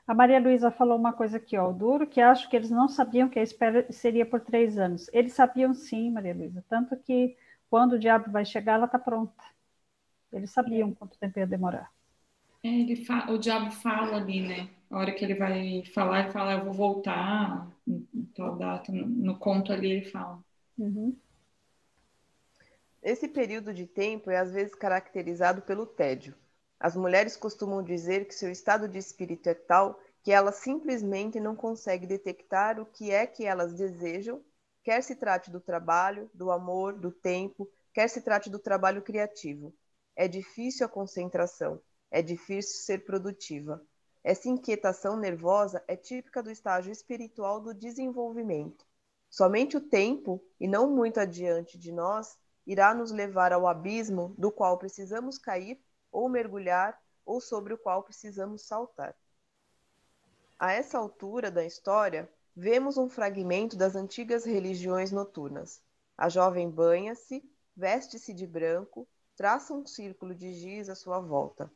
A 0.06 0.14
Maria 0.14 0.40
Luísa 0.40 0.70
falou 0.70 0.96
uma 0.96 1.12
coisa 1.12 1.36
aqui, 1.36 1.56
ó, 1.56 1.68
o 1.68 1.72
duro, 1.72 2.06
que 2.06 2.20
acho 2.20 2.48
que 2.48 2.56
eles 2.56 2.70
não 2.70 2.88
sabiam 2.88 3.28
que 3.28 3.38
a 3.38 3.42
espera 3.42 3.90
seria 3.92 4.24
por 4.24 4.40
três 4.40 4.78
anos. 4.78 5.08
Eles 5.12 5.34
sabiam 5.34 5.74
sim, 5.74 6.10
Maria 6.10 6.34
Luísa, 6.34 6.64
tanto 6.66 6.96
que 6.96 7.36
quando 7.68 7.92
o 7.92 7.98
diabo 7.98 8.30
vai 8.30 8.44
chegar, 8.44 8.74
ela 8.74 8.86
está 8.86 8.98
pronta. 8.98 9.44
Eles 10.32 10.50
sabiam 10.50 10.94
quanto 10.94 11.18
tempo 11.18 11.38
ia 11.38 11.46
demorar. 11.46 11.92
É, 12.62 12.68
ele 12.68 13.06
o 13.28 13.38
diabo 13.38 13.70
fala 13.70 14.16
ali, 14.16 14.40
né? 14.40 14.68
A 14.90 14.98
hora 14.98 15.12
que 15.12 15.24
ele 15.24 15.34
vai 15.34 15.84
falar, 15.92 16.20
ele 16.20 16.32
fala, 16.32 16.52
eu 16.52 16.64
vou 16.64 16.72
voltar, 16.72 17.68
tal 18.34 18.56
data, 18.56 18.90
no, 18.90 19.06
no 19.06 19.38
conto 19.38 19.72
ali 19.72 19.90
ele 19.90 20.04
fala. 20.06 20.42
Uhum. 20.78 21.14
Esse 23.10 23.26
período 23.26 23.72
de 23.72 23.86
tempo 23.86 24.30
é 24.30 24.36
às 24.36 24.52
vezes 24.52 24.74
caracterizado 24.74 25.62
pelo 25.62 25.86
tédio. 25.86 26.34
As 26.78 26.94
mulheres 26.94 27.38
costumam 27.38 27.82
dizer 27.82 28.26
que 28.26 28.34
seu 28.34 28.50
estado 28.52 28.86
de 28.86 28.98
espírito 28.98 29.48
é 29.48 29.54
tal 29.54 29.98
que 30.22 30.30
elas 30.30 30.56
simplesmente 30.56 31.40
não 31.40 31.56
conseguem 31.56 32.06
detectar 32.06 32.78
o 32.78 32.84
que 32.84 33.10
é 33.10 33.26
que 33.26 33.46
elas 33.46 33.72
desejam, 33.72 34.44
quer 34.84 35.02
se 35.02 35.16
trate 35.16 35.50
do 35.50 35.58
trabalho, 35.58 36.30
do 36.34 36.50
amor, 36.50 36.98
do 36.98 37.10
tempo, 37.10 37.66
quer 37.94 38.10
se 38.10 38.20
trate 38.20 38.50
do 38.50 38.58
trabalho 38.58 39.00
criativo. 39.00 39.74
É 40.14 40.28
difícil 40.28 40.84
a 40.84 40.88
concentração, 40.90 41.80
é 42.10 42.20
difícil 42.20 42.82
ser 42.82 43.06
produtiva. 43.06 43.82
Essa 44.22 44.50
inquietação 44.50 45.16
nervosa 45.16 45.82
é 45.88 45.96
típica 45.96 46.42
do 46.42 46.50
estágio 46.50 46.92
espiritual 46.92 47.58
do 47.58 47.72
desenvolvimento. 47.72 48.84
Somente 49.30 49.78
o 49.78 49.80
tempo, 49.80 50.44
e 50.60 50.68
não 50.68 50.94
muito 50.94 51.18
adiante 51.18 51.78
de 51.78 51.90
nós, 51.90 52.36
irá 52.68 52.92
nos 52.92 53.10
levar 53.10 53.50
ao 53.50 53.66
abismo 53.66 54.34
do 54.36 54.52
qual 54.52 54.76
precisamos 54.76 55.38
cair 55.38 55.80
ou 56.12 56.28
mergulhar 56.28 57.00
ou 57.24 57.40
sobre 57.40 57.72
o 57.72 57.78
qual 57.78 58.02
precisamos 58.02 58.60
saltar. 58.60 59.16
A 60.58 60.72
essa 60.72 60.98
altura 60.98 61.50
da 61.50 61.64
história, 61.64 62.30
vemos 62.54 62.98
um 62.98 63.08
fragmento 63.08 63.74
das 63.74 63.96
antigas 63.96 64.44
religiões 64.44 65.10
noturnas. 65.10 65.82
A 66.16 66.28
jovem 66.28 66.68
banha-se, 66.68 67.42
veste-se 67.74 68.34
de 68.34 68.46
branco, 68.46 69.08
traça 69.34 69.72
um 69.72 69.86
círculo 69.86 70.34
de 70.34 70.52
giz 70.52 70.90
à 70.90 70.94
sua 70.94 71.20
volta. 71.20 71.72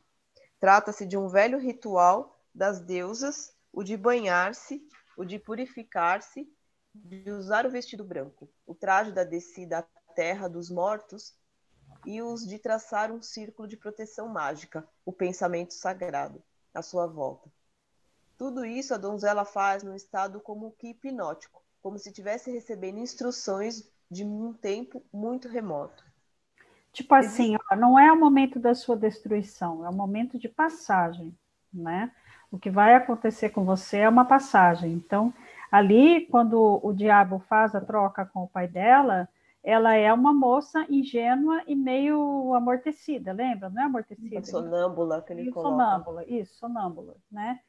Trata-se 0.59 1.07
de 1.07 1.17
um 1.17 1.27
velho 1.27 1.57
ritual 1.57 2.37
das 2.53 2.79
deusas, 2.79 3.55
o 3.71 3.83
de 3.83 3.97
banhar-se, 3.97 4.87
o 5.17 5.25
de 5.25 5.39
purificar-se, 5.39 6.47
de 6.93 7.31
usar 7.31 7.65
o 7.65 7.71
vestido 7.71 8.03
branco, 8.03 8.47
o 8.67 8.75
traje 8.75 9.11
da 9.11 9.23
descida 9.23 9.79
à 9.79 9.83
terra 10.13 10.47
dos 10.47 10.69
mortos 10.69 11.35
e 12.05 12.21
os 12.21 12.45
de 12.45 12.59
traçar 12.59 13.11
um 13.11 13.21
círculo 13.21 13.67
de 13.67 13.77
proteção 13.77 14.27
mágica, 14.27 14.87
o 15.05 15.11
pensamento 15.11 15.73
sagrado, 15.73 16.41
à 16.73 16.81
sua 16.81 17.07
volta. 17.07 17.49
Tudo 18.37 18.65
isso 18.65 18.93
a 18.93 18.97
donzela 18.97 19.45
faz 19.45 19.83
num 19.83 19.95
estado 19.95 20.39
como 20.39 20.71
que 20.71 20.89
hipnótico, 20.89 21.63
como 21.81 21.97
se 21.97 22.09
estivesse 22.09 22.51
recebendo 22.51 22.99
instruções 22.99 23.89
de 24.09 24.23
um 24.23 24.53
tempo 24.53 25.03
muito 25.11 25.47
remoto. 25.47 26.03
Tipo 26.91 27.15
assim, 27.15 27.57
ó, 27.71 27.75
não 27.75 27.97
é 27.97 28.11
o 28.11 28.19
momento 28.19 28.59
da 28.59 28.75
sua 28.75 28.95
destruição, 28.95 29.85
é 29.85 29.89
o 29.89 29.95
momento 29.95 30.37
de 30.37 30.47
passagem, 30.47 31.35
né? 31.73 32.11
O 32.51 32.59
que 32.59 32.69
vai 32.69 32.93
acontecer 32.93 33.49
com 33.49 33.65
você 33.65 33.97
é 33.97 34.09
uma 34.09 34.25
passagem. 34.25 34.91
Então, 34.91 35.33
ali, 35.71 36.27
quando 36.27 36.79
o 36.83 36.93
diabo 36.93 37.39
faz 37.39 37.73
a 37.73 37.81
troca 37.81 38.25
com 38.25 38.43
o 38.43 38.47
pai 38.47 38.67
dela, 38.67 39.27
ela 39.63 39.95
é 39.95 40.11
uma 40.11 40.33
moça 40.33 40.85
ingênua 40.89 41.63
e 41.65 41.75
meio 41.75 42.53
amortecida, 42.53 43.31
lembra? 43.31 43.69
Não 43.69 43.81
é 43.81 43.85
amortecida? 43.85 44.41
Sonâmbula 44.43 45.21
que 45.21 45.31
ele 45.31 45.51
coloca. 45.51 45.69
Sonâmbula, 45.69 46.25
isso, 46.27 46.55
sonâmbula, 46.55 47.15
né? 47.31 47.59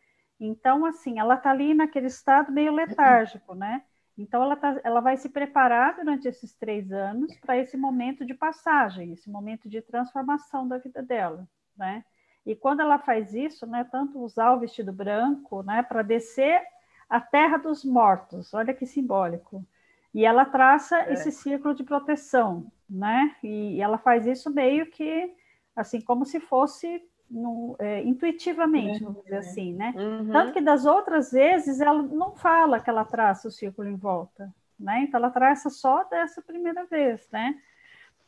Então, 0.40 0.84
assim, 0.84 1.20
ela 1.20 1.34
está 1.34 1.50
ali 1.50 1.72
naquele 1.72 2.08
estado 2.08 2.50
meio 2.50 2.72
letárgico, 2.72 3.54
né? 3.54 3.84
Então, 4.18 4.42
ela, 4.42 4.56
tá, 4.56 4.80
ela 4.84 5.00
vai 5.00 5.16
se 5.16 5.28
preparar 5.28 5.96
durante 5.96 6.26
esses 6.26 6.52
três 6.54 6.92
anos 6.92 7.34
para 7.38 7.56
esse 7.56 7.76
momento 7.76 8.24
de 8.24 8.34
passagem, 8.34 9.12
esse 9.12 9.30
momento 9.30 9.68
de 9.68 9.80
transformação 9.80 10.66
da 10.66 10.78
vida 10.78 11.02
dela, 11.02 11.48
né? 11.76 12.04
E 12.44 12.54
quando 12.54 12.80
ela 12.80 12.98
faz 12.98 13.32
isso, 13.32 13.66
né, 13.66 13.84
tanto 13.90 14.18
usar 14.18 14.52
o 14.52 14.60
vestido 14.60 14.92
branco, 14.92 15.62
né, 15.62 15.82
para 15.82 16.02
descer 16.02 16.62
a 17.08 17.20
terra 17.20 17.56
dos 17.56 17.84
mortos, 17.84 18.52
olha 18.52 18.74
que 18.74 18.84
simbólico. 18.84 19.64
E 20.14 20.24
ela 20.24 20.44
traça 20.44 20.96
é. 21.00 21.12
esse 21.12 21.32
círculo 21.32 21.74
de 21.74 21.82
proteção, 21.82 22.70
né? 22.88 23.34
E, 23.42 23.76
e, 23.76 23.80
ela 23.80 23.98
faz 23.98 24.26
isso 24.26 24.48
meio 24.48 24.86
que, 24.86 25.34
assim, 25.74 26.00
como 26.00 26.24
se 26.24 26.38
fosse 26.38 27.02
no, 27.28 27.74
é, 27.80 28.00
intuitivamente, 28.02 29.02
vamos 29.02 29.24
dizer 29.24 29.38
assim, 29.38 29.74
né? 29.74 29.92
Uhum. 29.96 30.30
Tanto 30.30 30.52
que 30.52 30.60
das 30.60 30.86
outras 30.86 31.32
vezes 31.32 31.80
ela 31.80 32.02
não 32.02 32.32
fala 32.32 32.78
que 32.78 32.88
ela 32.88 33.04
traça 33.04 33.48
o 33.48 33.50
círculo 33.50 33.88
em 33.88 33.96
volta, 33.96 34.54
né? 34.78 35.00
Então 35.00 35.18
ela 35.18 35.30
traça 35.30 35.68
só 35.68 36.04
dessa 36.04 36.40
primeira 36.40 36.84
vez, 36.84 37.28
né? 37.32 37.58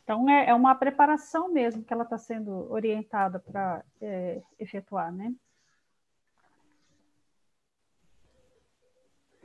Então 0.02 0.28
é, 0.28 0.48
é 0.48 0.54
uma 0.54 0.74
preparação 0.74 1.52
mesmo 1.52 1.84
que 1.84 1.92
ela 1.92 2.04
está 2.04 2.18
sendo 2.18 2.72
orientada 2.72 3.38
para 3.38 3.84
é, 4.00 4.42
efetuar, 4.58 5.12
né? 5.12 5.32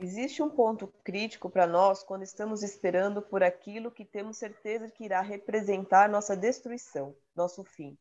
Existe 0.02 0.42
um 0.42 0.50
ponto 0.50 0.88
crítico 1.04 1.48
para 1.48 1.64
nós 1.64 2.02
quando 2.02 2.24
estamos 2.24 2.64
esperando 2.64 3.22
por 3.22 3.40
aquilo 3.40 3.88
que 3.88 4.04
temos 4.04 4.36
certeza 4.36 4.90
que 4.90 5.04
irá 5.04 5.20
representar 5.20 6.08
nossa 6.08 6.36
destruição, 6.36 7.14
nosso 7.36 7.62
fim. 7.62 7.96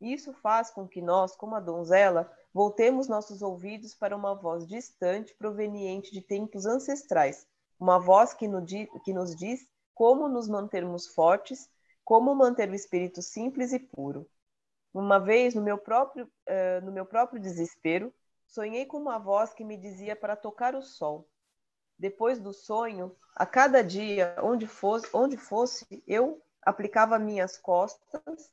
Isso 0.00 0.32
faz 0.32 0.72
com 0.72 0.88
que 0.88 1.00
nós, 1.00 1.36
como 1.36 1.54
a 1.54 1.60
donzela, 1.60 2.28
voltemos 2.52 3.06
nossos 3.06 3.40
ouvidos 3.40 3.94
para 3.94 4.16
uma 4.16 4.34
voz 4.34 4.66
distante 4.66 5.32
proveniente 5.36 6.10
de 6.10 6.20
tempos 6.20 6.66
ancestrais, 6.66 7.46
uma 7.78 8.00
voz 8.00 8.34
que 8.34 8.48
nos 8.48 9.36
diz 9.36 9.60
como 9.94 10.28
nos 10.28 10.48
mantermos 10.48 11.06
fortes, 11.06 11.70
como 12.04 12.34
manter 12.34 12.68
o 12.68 12.74
espírito 12.74 13.22
simples 13.22 13.72
e 13.72 13.78
puro. 13.78 14.28
Uma 14.92 15.20
vez, 15.20 15.54
no 15.54 15.62
meu 15.62 15.78
próprio, 15.78 16.24
uh, 16.24 16.84
no 16.84 16.90
meu 16.90 17.06
próprio 17.06 17.40
desespero, 17.40 18.12
sonhei 18.44 18.86
com 18.86 18.96
uma 18.96 19.20
voz 19.20 19.54
que 19.54 19.62
me 19.62 19.76
dizia 19.76 20.16
para 20.16 20.34
tocar 20.34 20.74
o 20.74 20.82
sol. 20.82 21.28
Depois 21.98 22.40
do 22.40 22.52
sonho, 22.52 23.14
a 23.34 23.46
cada 23.46 23.82
dia, 23.82 24.36
onde 24.42 24.66
fosse, 24.66 25.08
onde 25.12 25.36
fosse 25.36 26.02
eu 26.06 26.42
aplicava 26.62 27.18
minhas 27.18 27.56
costas 27.56 28.52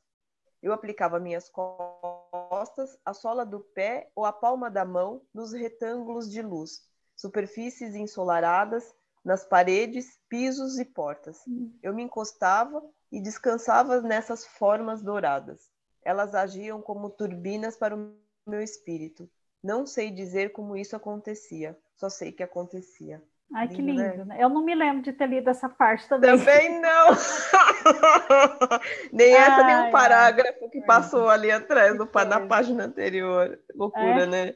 eu 0.62 0.72
aplicava 0.72 1.18
minhas 1.18 1.48
costas, 1.48 2.96
a 3.04 3.12
sola 3.12 3.44
do 3.44 3.58
pé 3.58 4.10
ou 4.14 4.24
a 4.24 4.32
palma 4.32 4.70
da 4.70 4.84
mão 4.84 5.20
nos 5.34 5.52
retângulos 5.52 6.30
de 6.30 6.40
luz, 6.40 6.86
superfícies 7.16 7.96
ensolaradas, 7.96 8.94
nas 9.24 9.44
paredes, 9.44 10.20
pisos 10.28 10.78
e 10.78 10.84
portas. 10.84 11.42
Hum. 11.48 11.76
Eu 11.82 11.92
me 11.92 12.02
encostava 12.02 12.82
e 13.10 13.20
descansava 13.20 14.00
nessas 14.00 14.46
formas 14.46 15.02
douradas. 15.02 15.68
Elas 16.04 16.34
agiam 16.34 16.80
como 16.80 17.10
turbinas 17.10 17.76
para 17.76 17.96
o 17.96 18.14
meu 18.46 18.60
espírito. 18.60 19.28
Não 19.62 19.84
sei 19.84 20.10
dizer 20.10 20.52
como 20.52 20.76
isso 20.76 20.96
acontecia, 20.96 21.78
só 21.94 22.08
sei 22.08 22.32
que 22.32 22.42
acontecia. 22.42 23.22
Ai, 23.54 23.66
lindo, 23.66 23.76
que 23.76 23.82
lindo. 23.82 24.24
Né? 24.24 24.36
Eu 24.40 24.48
não 24.48 24.64
me 24.64 24.74
lembro 24.74 25.02
de 25.02 25.12
ter 25.12 25.26
lido 25.26 25.50
essa 25.50 25.68
parte 25.68 26.08
também. 26.08 26.38
Também 26.38 26.80
não. 26.80 27.08
nem 29.12 29.34
essa, 29.34 29.62
ai, 29.62 29.66
nem 29.66 29.88
um 29.88 29.90
parágrafo 29.90 30.70
que 30.70 30.80
passou 30.82 31.28
ali 31.28 31.50
atrás, 31.50 31.96
na 31.96 32.40
página 32.40 32.84
anterior. 32.84 33.58
Loucura, 33.74 34.22
é? 34.22 34.26
né? 34.26 34.54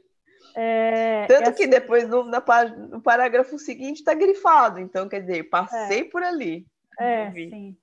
É, 0.59 1.27
Tanto 1.27 1.53
que 1.53 1.67
depois 1.67 2.09
no, 2.09 2.25
na, 2.25 2.43
no 2.91 3.03
parágrafo 3.03 3.59
seguinte 3.59 3.99
está 3.99 4.15
grifado. 4.15 4.81
Então, 4.81 5.09
quer 5.09 5.21
dizer, 5.21 5.45
passei 5.45 6.01
é. 6.01 6.05
por 6.05 6.23
ali. 6.23 6.67
É, 6.99 7.31
sim. 7.31 7.77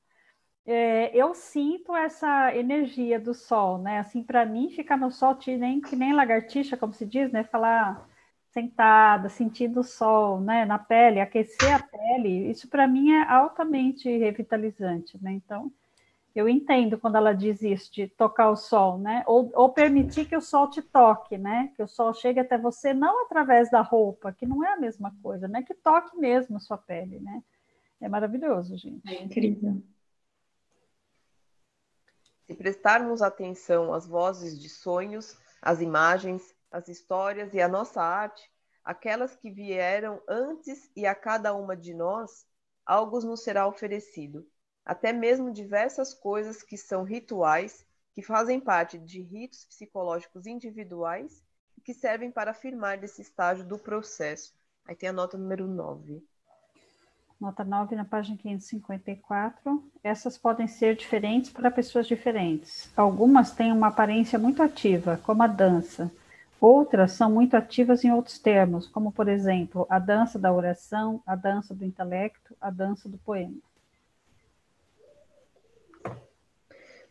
É, 0.65 1.15
eu 1.15 1.36
sinto 1.36 1.95
essa 1.95 2.56
energia 2.56 3.19
do 3.19 3.34
sol, 3.34 3.78
né? 3.78 3.99
Assim, 3.99 4.23
para 4.23 4.45
mim, 4.45 4.71
ficar 4.71 4.97
no 4.97 5.12
sol, 5.12 5.38
nem, 5.45 5.82
que 5.82 5.95
nem 5.95 6.13
lagartixa, 6.13 6.78
como 6.78 6.93
se 6.93 7.06
diz, 7.06 7.32
né? 7.32 7.43
Falar 7.43 8.08
sentada, 8.54 9.30
sentindo 9.30 9.80
o 9.80 9.84
sol 9.84 10.39
né, 10.39 10.63
na 10.63 10.78
pele, 10.78 11.20
aquecer 11.20 11.74
a 11.74 11.80
pele, 11.80 12.50
isso 12.52 12.70
para 12.70 12.88
mim 12.88 13.12
é 13.12 13.24
altamente 13.24 14.08
revitalizante, 14.18 15.18
né? 15.22 15.32
Então, 15.34 15.72
eu 16.36 16.48
entendo 16.48 16.98
quando 16.98 17.16
ela 17.16 17.34
diz 17.34 17.62
isso, 17.62 17.92
de 17.92 18.08
tocar 18.08 18.50
o 18.50 18.56
sol, 18.56 18.98
né? 18.98 19.24
Ou, 19.26 19.52
ou 19.54 19.70
permitir 19.70 20.26
que 20.26 20.36
o 20.36 20.42
sol 20.42 20.70
te 20.70 20.82
toque, 20.82 21.38
né? 21.38 21.72
Que 21.76 21.84
o 21.84 21.88
sol 21.88 22.13
chegue 22.13 22.39
até 22.39 22.58
você 22.58 22.94
não 22.94 23.26
através 23.26 23.70
da 23.70 23.82
roupa, 23.82 24.32
que 24.32 24.46
não 24.46 24.63
é 24.63 24.74
a 24.74 24.80
mesma 24.80 25.16
coisa, 25.22 25.48
né? 25.48 25.63
Que 25.63 25.74
toque 25.74 26.16
mesmo 26.18 26.58
a 26.58 26.60
sua 26.60 26.78
pele, 26.78 27.20
né? 27.20 27.44
É 28.00 28.08
maravilhoso, 28.08 28.78
gente. 28.78 29.02
É 29.08 29.24
incrível. 29.24 29.82
Se 32.46 32.54
prestarmos 32.54 33.22
atenção 33.22 33.94
às 33.94 34.08
vozes 34.08 34.60
de 34.60 34.70
sonhos, 34.70 35.38
às 35.62 35.82
imagens, 35.82 36.53
as 36.73 36.88
histórias 36.88 37.53
e 37.53 37.62
a 37.62 37.67
nossa 37.67 38.01
arte, 38.01 38.51
aquelas 38.83 39.36
que 39.36 39.51
vieram 39.51 40.19
antes 40.27 40.91
e 40.95 41.05
a 41.05 41.13
cada 41.13 41.53
uma 41.53 41.77
de 41.77 41.93
nós, 41.93 42.47
algo 42.83 43.19
nos 43.19 43.43
será 43.43 43.67
oferecido, 43.67 44.45
até 44.83 45.13
mesmo 45.13 45.53
diversas 45.53 46.15
coisas 46.15 46.63
que 46.63 46.75
são 46.75 47.03
rituais, 47.03 47.86
que 48.15 48.23
fazem 48.23 48.59
parte 48.59 48.97
de 48.97 49.21
ritos 49.21 49.65
psicológicos 49.65 50.47
individuais 50.47 51.43
e 51.77 51.81
que 51.81 51.93
servem 51.93 52.31
para 52.31 52.51
afirmar 52.51 52.97
desse 52.97 53.21
estágio 53.21 53.63
do 53.63 53.77
processo. 53.77 54.51
Aí 54.86 54.95
tem 54.95 55.09
a 55.09 55.13
nota 55.13 55.38
número 55.38 55.67
9. 55.67 56.25
Nota 57.39 57.63
9 57.63 57.95
na 57.95 58.05
página 58.05 58.38
554. 58.38 59.91
Essas 60.03 60.38
podem 60.38 60.67
ser 60.67 60.95
diferentes 60.95 61.51
para 61.51 61.71
pessoas 61.71 62.07
diferentes. 62.07 62.91
Algumas 62.95 63.51
têm 63.51 63.71
uma 63.71 63.88
aparência 63.88 64.39
muito 64.39 64.62
ativa, 64.62 65.19
como 65.23 65.43
a 65.43 65.47
dança 65.47 66.12
Outras 66.65 67.12
são 67.12 67.30
muito 67.30 67.58
ativas 67.58 68.06
em 68.06 68.13
outros 68.13 68.39
termos, 68.39 68.88
como, 68.88 69.12
por 69.12 69.28
exemplo, 69.28 69.86
a 69.89 69.99
dança 69.99 70.39
da 70.39 70.54
oração, 70.54 71.21
a 71.26 71.36
dança 71.36 71.76
do 71.76 71.84
intelecto, 71.84 72.56
a 72.62 72.69
dança 72.69 73.10
do 73.10 73.17
poema. 73.17 73.58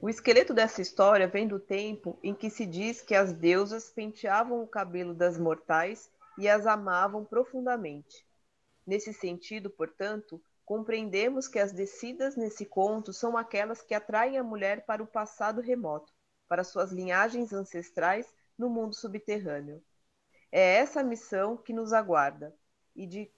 O 0.00 0.08
esqueleto 0.08 0.54
dessa 0.54 0.80
história 0.80 1.28
vem 1.28 1.46
do 1.46 1.60
tempo 1.60 2.18
em 2.22 2.34
que 2.34 2.48
se 2.48 2.64
diz 2.64 3.02
que 3.02 3.14
as 3.14 3.34
deusas 3.34 3.90
penteavam 3.90 4.62
o 4.62 4.66
cabelo 4.66 5.12
das 5.12 5.36
mortais 5.36 6.10
e 6.38 6.48
as 6.48 6.66
amavam 6.66 7.22
profundamente. 7.22 8.26
Nesse 8.86 9.12
sentido, 9.12 9.68
portanto, 9.68 10.40
compreendemos 10.64 11.46
que 11.46 11.58
as 11.58 11.72
descidas 11.72 12.36
nesse 12.36 12.64
conto 12.64 13.12
são 13.12 13.36
aquelas 13.36 13.82
que 13.82 13.92
atraem 13.92 14.38
a 14.38 14.42
mulher 14.42 14.86
para 14.86 15.02
o 15.02 15.06
passado 15.06 15.60
remoto, 15.60 16.10
para 16.48 16.64
suas 16.64 16.90
linhagens 16.90 17.52
ancestrais 17.52 18.32
no 18.62 18.70
mundo 18.70 18.94
subterrâneo. 18.94 19.82
É 20.50 20.76
essa 20.76 21.00
a 21.00 21.04
missão 21.04 21.56
que 21.56 21.72
nos 21.72 21.92
aguarda 21.92 22.54
e 22.94 23.06
de 23.06 23.30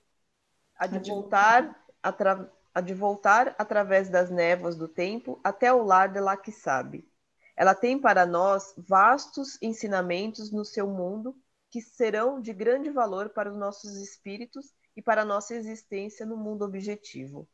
a 0.77 0.87
de 0.87 0.99
voltar 1.09 1.85
atra, 2.03 2.53
a 2.75 2.81
de 2.81 2.93
voltar 2.93 3.55
através 3.57 4.11
das 4.11 4.31
névoas 4.31 4.77
do 4.77 4.87
tempo 4.87 5.41
até 5.43 5.73
o 5.73 5.83
lar 5.83 6.13
de 6.13 6.21
lá 6.21 6.37
que 6.37 6.53
sabe. 6.53 7.09
Ela 7.57 7.75
tem 7.75 7.99
para 7.99 8.27
nós 8.27 8.75
vastos 8.77 9.57
ensinamentos 9.63 10.53
no 10.53 10.65
seu 10.65 10.87
mundo 10.87 11.35
que 11.71 11.81
serão 11.81 12.41
de 12.41 12.53
grande 12.53 12.91
valor 12.91 13.31
para 13.31 13.51
os 13.51 13.57
nossos 13.57 13.97
espíritos 13.97 14.75
e 14.95 15.01
para 15.01 15.23
a 15.23 15.25
nossa 15.25 15.55
existência 15.55 16.27
no 16.27 16.37
mundo 16.37 16.65
objetivo. 16.65 17.49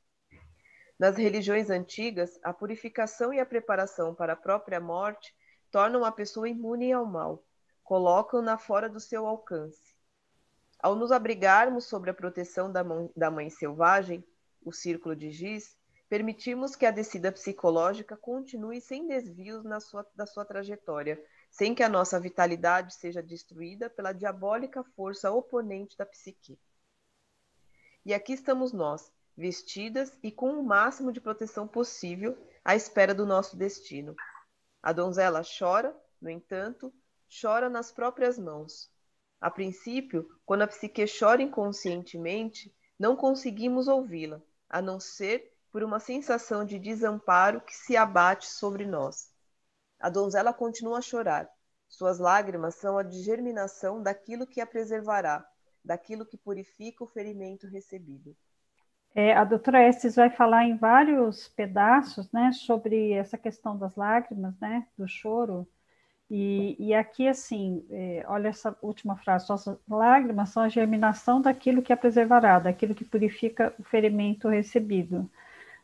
Nas 0.99 1.17
religiões 1.17 1.71
antigas, 1.71 2.39
a 2.43 2.53
purificação 2.53 3.33
e 3.33 3.39
a 3.39 3.47
preparação 3.47 4.15
para 4.15 4.33
a 4.33 4.37
própria 4.37 4.81
morte 4.81 5.35
tornam 5.71 6.05
a 6.05 6.13
pessoa 6.13 6.49
imune 6.49 6.93
ao 6.93 7.07
mal, 7.07 7.45
colocam-na 7.91 8.57
fora 8.57 8.89
do 8.89 9.01
seu 9.01 9.27
alcance. 9.27 9.97
Ao 10.79 10.95
nos 10.95 11.11
abrigarmos 11.11 11.87
sobre 11.87 12.09
a 12.09 12.15
proteção 12.15 12.71
da, 12.71 12.85
mãe, 12.85 13.11
da 13.17 13.33
mãe 13.33 13.51
selvagem, 13.51 14.25
o 14.65 14.71
círculo 14.71 15.17
de 15.17 15.33
giz, 15.33 15.77
permitimos 16.09 16.77
que 16.77 16.87
a 16.87 16.93
descida 16.93 17.33
psicológica 17.33 18.17
continue 18.17 18.81
sem 18.81 19.09
desvios 19.09 19.65
na 19.65 19.81
sua, 19.81 20.07
da 20.15 20.25
sua 20.25 20.45
trajetória, 20.45 21.21
sem 21.51 21.75
que 21.75 21.83
a 21.83 21.89
nossa 21.89 22.21
vitalidade 22.21 22.95
seja 22.95 23.21
destruída 23.21 23.91
pela 23.91 24.13
diabólica 24.13 24.85
força 24.95 25.33
oponente 25.33 25.99
da 25.99 26.07
psique. 26.07 26.57
E 28.07 28.15
aqui 28.15 28.35
estamos 28.35 28.73
nós, 28.73 29.13
vestidas 29.37 30.17
e 30.23 30.31
com 30.31 30.53
o 30.53 30.63
máximo 30.63 31.11
de 31.11 31.21
proteção 31.21 31.67
possível, 31.67 32.39
à 32.65 32.77
espera 32.77 33.13
do 33.13 33.27
nosso 33.27 33.57
destino. 33.57 34.15
A 34.81 34.93
donzela 34.93 35.43
chora, 35.59 35.93
no 36.23 36.31
entanto, 36.31 36.95
chora 37.31 37.69
nas 37.69 37.93
próprias 37.93 38.39
mãos. 38.39 38.91
A 39.41 39.51
princípio, 39.51 40.29
quando 40.45 40.63
a 40.63 40.67
psique 40.67 41.05
chora 41.07 41.43
inconscientemente, 41.43 42.75
não 42.99 43.17
conseguimos 43.17 43.89
ouvi-la, 43.89 44.43
a 44.69 44.83
não 44.83 45.01
ser 45.01 45.53
por 45.73 45.83
uma 45.83 46.01
sensação 46.01 46.65
de 46.65 46.79
desamparo 46.79 47.61
que 47.61 47.75
se 47.75 47.97
abate 47.97 48.47
sobre 48.47 48.85
nós. 48.85 49.33
A 49.99 50.11
donzela 50.11 50.53
continua 50.53 50.99
a 50.99 51.03
chorar. 51.03 51.49
Suas 51.89 52.19
lágrimas 52.19 52.75
são 52.77 52.99
a 52.99 53.09
germinação 53.09 54.03
daquilo 54.03 54.47
que 54.47 54.61
a 54.61 54.67
preservará, 54.67 55.47
daquilo 55.85 56.27
que 56.27 56.37
purifica 56.37 57.03
o 57.03 57.07
ferimento 57.07 57.67
recebido. 57.67 58.37
É, 59.15 59.35
a 59.35 59.45
doutora 59.45 59.89
Estes 59.89 60.15
vai 60.15 60.31
falar 60.31 60.65
em 60.65 60.77
vários 60.77 61.49
pedaços 61.49 62.31
né, 62.31 62.53
sobre 62.53 63.13
essa 63.13 63.37
questão 63.37 63.77
das 63.77 63.97
lágrimas, 63.97 64.59
né, 64.61 64.87
do 64.97 65.09
choro. 65.09 65.67
E, 66.31 66.77
e 66.79 66.95
aqui, 66.95 67.27
assim, 67.27 67.85
é, 67.91 68.25
olha 68.29 68.49
essa 68.49 68.77
última 68.81 69.17
frase: 69.17 69.47
suas 69.47 69.67
lágrimas 69.89 70.51
são 70.51 70.63
a 70.63 70.69
germinação 70.69 71.41
daquilo 71.41 71.83
que 71.83 71.93
a 71.93 71.97
preservará, 71.97 72.61
daquilo 72.61 72.95
que 72.95 73.05
purifica 73.05 73.75
o 73.79 73.83
ferimento 73.83 74.49
recebido. 74.49 75.29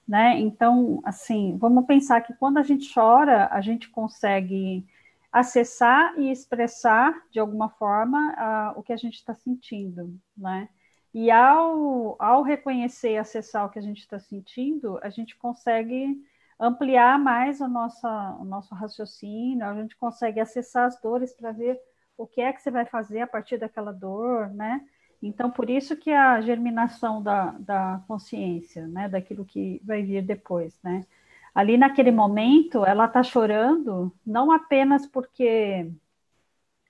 Né? 0.07 0.39
Então, 0.39 1.01
assim, 1.05 1.57
vamos 1.59 1.85
pensar 1.85 2.21
que 2.21 2.33
quando 2.35 2.59
a 2.59 2.63
gente 2.63 2.93
chora, 2.95 3.49
a 3.51 3.61
gente 3.61 3.89
consegue 3.89 4.87
acessar 5.33 6.17
e 6.17 6.31
expressar 6.31 7.13
de 7.31 7.41
alguma 7.41 7.69
forma 7.71 8.73
uh, 8.75 8.79
o 8.79 8.83
que 8.85 8.93
a 8.93 8.97
gente 8.97 9.17
está 9.17 9.35
sentindo, 9.35 10.17
né? 10.37 10.69
E 11.13 11.31
ao, 11.31 12.15
ao 12.19 12.43
reconhecer 12.43 13.13
e 13.13 13.19
acessar 13.19 13.67
o 13.67 13.71
que 13.71 13.79
a 13.79 13.83
gente 13.83 13.99
está 14.01 14.19
sentindo, 14.19 14.99
a 15.03 15.09
gente 15.09 15.35
consegue 15.37 16.23
ampliar 16.59 17.19
mais 17.19 17.61
o 17.61 17.69
nosso, 17.69 18.07
o 18.07 18.45
nosso 18.45 18.75
raciocínio, 18.75 19.67
a 19.67 19.75
gente 19.75 19.97
consegue 19.97 20.41
acessar 20.41 20.87
as 20.87 21.01
dores 21.01 21.33
para 21.33 21.53
ver 21.53 21.79
o 22.17 22.27
que 22.27 22.41
é 22.41 22.53
que 22.53 22.63
você 22.63 22.71
vai 22.71 22.87
fazer 22.87 23.21
a 23.21 23.27
partir 23.27 23.59
daquela 23.59 23.93
dor, 23.93 24.49
né? 24.51 24.81
Então, 25.23 25.51
por 25.51 25.69
isso 25.69 25.97
que 25.97 26.11
a 26.13 26.41
germinação 26.41 27.23
da, 27.23 27.53
da 27.59 28.03
consciência, 28.07 28.87
né, 28.87 29.09
daquilo 29.09 29.45
que 29.45 29.81
vai 29.85 30.03
vir 30.03 30.23
depois, 30.23 30.79
né? 30.83 31.07
Ali 31.55 31.77
naquele 31.79 32.11
momento, 32.11 32.85
ela 32.85 33.07
está 33.07 33.23
chorando 33.23 34.13
não 34.27 34.53
apenas 34.53 35.07
porque 35.07 35.91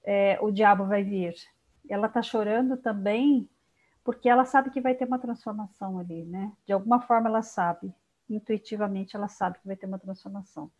é, 0.05 0.39
o 0.41 0.51
diabo 0.51 0.87
vai 0.87 1.05
vir, 1.05 1.35
ela 1.89 2.09
está 2.09 2.23
chorando 2.23 2.77
também 2.77 3.49
porque 4.05 4.29
ela 4.29 4.45
sabe 4.45 4.71
que 4.71 4.81
vai 4.81 4.95
ter 4.95 5.05
uma 5.05 5.19
transformação 5.19 5.99
ali, 5.99 6.25
né? 6.25 6.53
De 6.65 6.73
alguma 6.73 7.01
forma 7.01 7.29
ela 7.29 7.43
sabe, 7.43 7.93
intuitivamente 8.29 9.17
ela 9.17 9.29
sabe 9.29 9.59
que 9.59 9.67
vai 9.67 9.77
ter 9.77 9.87
uma 9.87 9.99
transformação. 9.99 10.71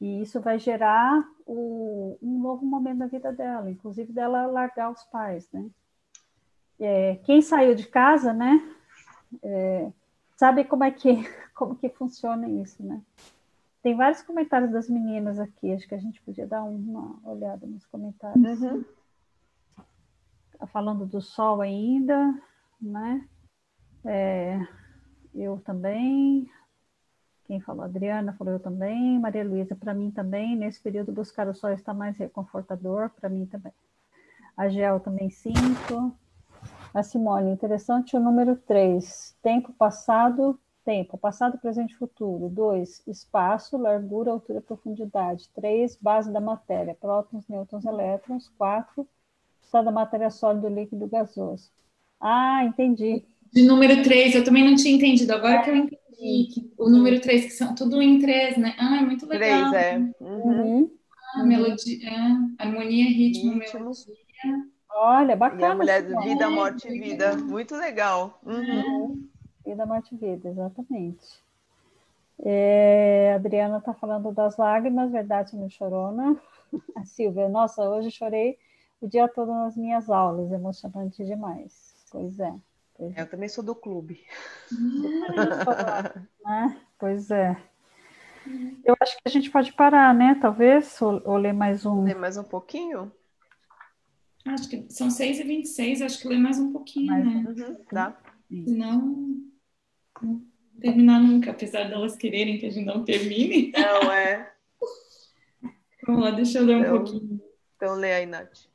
E 0.00 0.20
isso 0.20 0.40
vai 0.40 0.58
gerar 0.58 1.24
o, 1.46 2.18
um 2.20 2.38
novo 2.40 2.66
momento 2.66 2.98
da 2.98 3.06
vida 3.06 3.32
dela, 3.32 3.70
inclusive 3.70 4.12
dela 4.12 4.46
largar 4.46 4.90
os 4.90 5.02
pais, 5.04 5.48
né? 5.52 5.70
É, 6.78 7.16
quem 7.24 7.40
saiu 7.40 7.74
de 7.74 7.86
casa, 7.86 8.32
né? 8.32 8.60
É, 9.42 9.92
sabe 10.36 10.64
como 10.64 10.84
é 10.84 10.90
que 10.90 11.08
como 11.54 11.76
que 11.76 11.88
funciona 11.88 12.48
isso, 12.48 12.82
né? 12.84 13.00
Tem 13.82 13.94
vários 13.94 14.22
comentários 14.22 14.72
das 14.72 14.88
meninas 14.88 15.38
aqui, 15.38 15.72
acho 15.72 15.86
que 15.86 15.94
a 15.94 16.00
gente 16.00 16.20
podia 16.22 16.46
dar 16.46 16.64
uma 16.64 17.20
olhada 17.22 17.66
nos 17.66 17.86
comentários. 17.86 18.60
Uhum. 18.60 18.84
Tá 20.58 20.66
falando 20.66 21.04
do 21.04 21.20
sol 21.20 21.60
ainda 21.60 22.34
né? 22.84 23.26
É, 24.04 24.60
eu 25.34 25.58
também. 25.64 26.48
Quem 27.46 27.60
falou? 27.60 27.84
Adriana 27.84 28.32
falou 28.32 28.54
eu 28.54 28.60
também. 28.60 29.18
Maria 29.18 29.44
Luísa, 29.44 29.76
para 29.76 29.92
mim 29.92 30.10
também. 30.10 30.56
Nesse 30.56 30.80
período, 30.80 31.12
buscar 31.12 31.46
o 31.46 31.54
sol 31.54 31.70
está 31.70 31.92
mais 31.92 32.16
reconfortador, 32.16 33.10
para 33.10 33.28
mim 33.28 33.46
também. 33.46 33.72
A 34.56 34.68
Gel 34.68 35.00
também 35.00 35.28
sinto. 35.30 36.14
A 36.92 37.02
Simone, 37.02 37.50
interessante 37.50 38.16
o 38.16 38.20
número 38.20 38.56
3. 38.56 39.36
Tempo 39.42 39.72
passado, 39.72 40.58
tempo, 40.84 41.18
passado, 41.18 41.58
presente 41.58 41.94
futuro. 41.96 42.48
2. 42.48 43.02
Espaço, 43.06 43.76
largura, 43.76 44.30
altura, 44.30 44.60
profundidade. 44.60 45.48
3. 45.54 45.98
Base 46.00 46.32
da 46.32 46.40
matéria, 46.40 46.96
prótons, 46.98 47.46
nêutrons, 47.48 47.84
elétrons. 47.84 48.50
4. 48.56 49.06
Estado 49.62 49.86
da 49.86 49.90
matéria 49.90 50.30
sólido, 50.30 50.68
líquido, 50.68 51.06
gasoso. 51.08 51.68
Ah, 52.18 52.64
entendi. 52.64 53.24
De 53.52 53.62
número 53.62 54.02
3, 54.02 54.36
eu 54.36 54.44
também 54.44 54.64
não 54.64 54.76
tinha 54.76 54.94
entendido. 54.94 55.32
Agora 55.32 55.62
que 55.62 55.70
eu 55.70 55.76
entendi 55.76 56.03
o 56.78 56.88
número 56.88 57.20
3, 57.20 57.44
que 57.44 57.50
são 57.50 57.74
tudo 57.74 58.00
em 58.00 58.18
3, 58.18 58.56
né? 58.56 58.74
Ah, 58.78 58.98
é 58.98 59.00
muito 59.00 59.26
legal. 59.26 59.70
3, 59.70 59.84
é. 59.84 59.98
Uhum. 60.20 60.90
Ah, 61.34 61.44
melodia, 61.44 62.08
é. 62.08 62.62
harmonia, 62.62 63.06
ritmo, 63.06 63.54
ritmo, 63.54 63.80
melodia. 63.80 64.14
Olha, 64.90 65.36
bacana. 65.36 65.62
E 65.62 65.64
a 65.64 65.74
mulher 65.74 66.02
vida, 66.22 66.50
morte 66.50 66.88
e 66.88 67.00
vida. 67.00 67.36
Muito 67.36 67.74
legal. 67.74 68.40
Uhum. 68.44 69.28
Vida, 69.66 69.84
morte 69.84 70.14
e 70.14 70.18
vida, 70.18 70.48
exatamente. 70.48 71.42
É, 72.42 73.32
a 73.32 73.36
Adriana 73.36 73.78
está 73.78 73.94
falando 73.94 74.32
das 74.32 74.56
lágrimas, 74.56 75.10
verdade, 75.10 75.56
não 75.56 75.68
chorona. 75.68 76.36
A 76.96 77.04
Silvia, 77.04 77.48
nossa, 77.48 77.88
hoje 77.88 78.10
chorei 78.10 78.58
o 79.00 79.08
dia 79.08 79.28
todo 79.28 79.52
nas 79.52 79.76
minhas 79.76 80.08
aulas, 80.08 80.50
emocionante 80.50 81.24
demais. 81.24 81.94
Pois 82.10 82.38
é. 82.40 82.54
Pois 82.96 83.16
é. 83.16 83.20
Eu 83.20 83.28
também 83.28 83.48
sou 83.48 83.64
do 83.64 83.74
clube. 83.74 84.24
né? 86.44 86.80
Pois 86.98 87.30
é. 87.30 87.56
Eu 88.84 88.94
acho 89.00 89.16
que 89.16 89.22
a 89.24 89.30
gente 89.30 89.50
pode 89.50 89.72
parar, 89.72 90.14
né? 90.14 90.38
Talvez, 90.40 91.00
ou, 91.00 91.20
ou 91.24 91.36
ler 91.36 91.52
mais 91.52 91.86
um. 91.86 92.04
Ler 92.04 92.16
mais 92.16 92.36
um 92.36 92.44
pouquinho? 92.44 93.10
Acho 94.44 94.68
que 94.68 94.86
são 94.90 95.10
6 95.10 95.40
e 95.40 95.42
26, 95.42 96.02
acho 96.02 96.20
que 96.20 96.28
ler 96.28 96.38
mais 96.38 96.58
um 96.58 96.70
pouquinho, 96.70 97.06
mais, 97.06 97.24
né? 97.24 97.44
Uhum, 97.48 97.84
tá. 97.84 98.20
Senão, 98.50 99.42
não 100.20 100.42
terminar 100.80 101.18
nunca, 101.20 101.50
apesar 101.50 101.88
delas 101.88 102.14
quererem 102.14 102.58
que 102.58 102.66
a 102.66 102.70
gente 102.70 102.84
não 102.84 103.04
termine. 103.04 103.72
Não, 103.72 104.12
é. 104.12 104.52
Vamos 106.06 106.22
lá, 106.22 106.30
deixa 106.32 106.58
eu 106.58 106.64
ler 106.66 106.80
então, 106.80 106.94
um 106.94 106.98
pouquinho. 106.98 107.40
Então, 107.76 107.94
lê 107.94 108.12
aí, 108.12 108.26
Nath. 108.26 108.66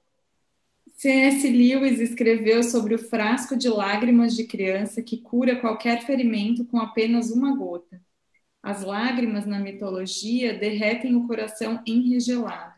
C.S. 1.00 1.50
Lewis 1.50 2.02
escreveu 2.02 2.62
sobre 2.62 2.94
o 2.94 3.00
frasco 3.00 3.56
de 3.56 3.70
lágrimas 3.70 4.36
de 4.36 4.46
criança 4.46 5.02
que 5.02 5.16
cura 5.16 5.56
qualquer 5.56 6.02
ferimento 6.02 6.66
com 6.66 6.78
apenas 6.78 7.32
uma 7.32 7.56
gota. 7.56 8.02
As 8.62 8.84
lágrimas 8.84 9.46
na 9.46 9.60
mitologia 9.60 10.60
derretem 10.60 11.16
o 11.16 11.26
coração 11.26 11.82
enregelado. 11.88 12.74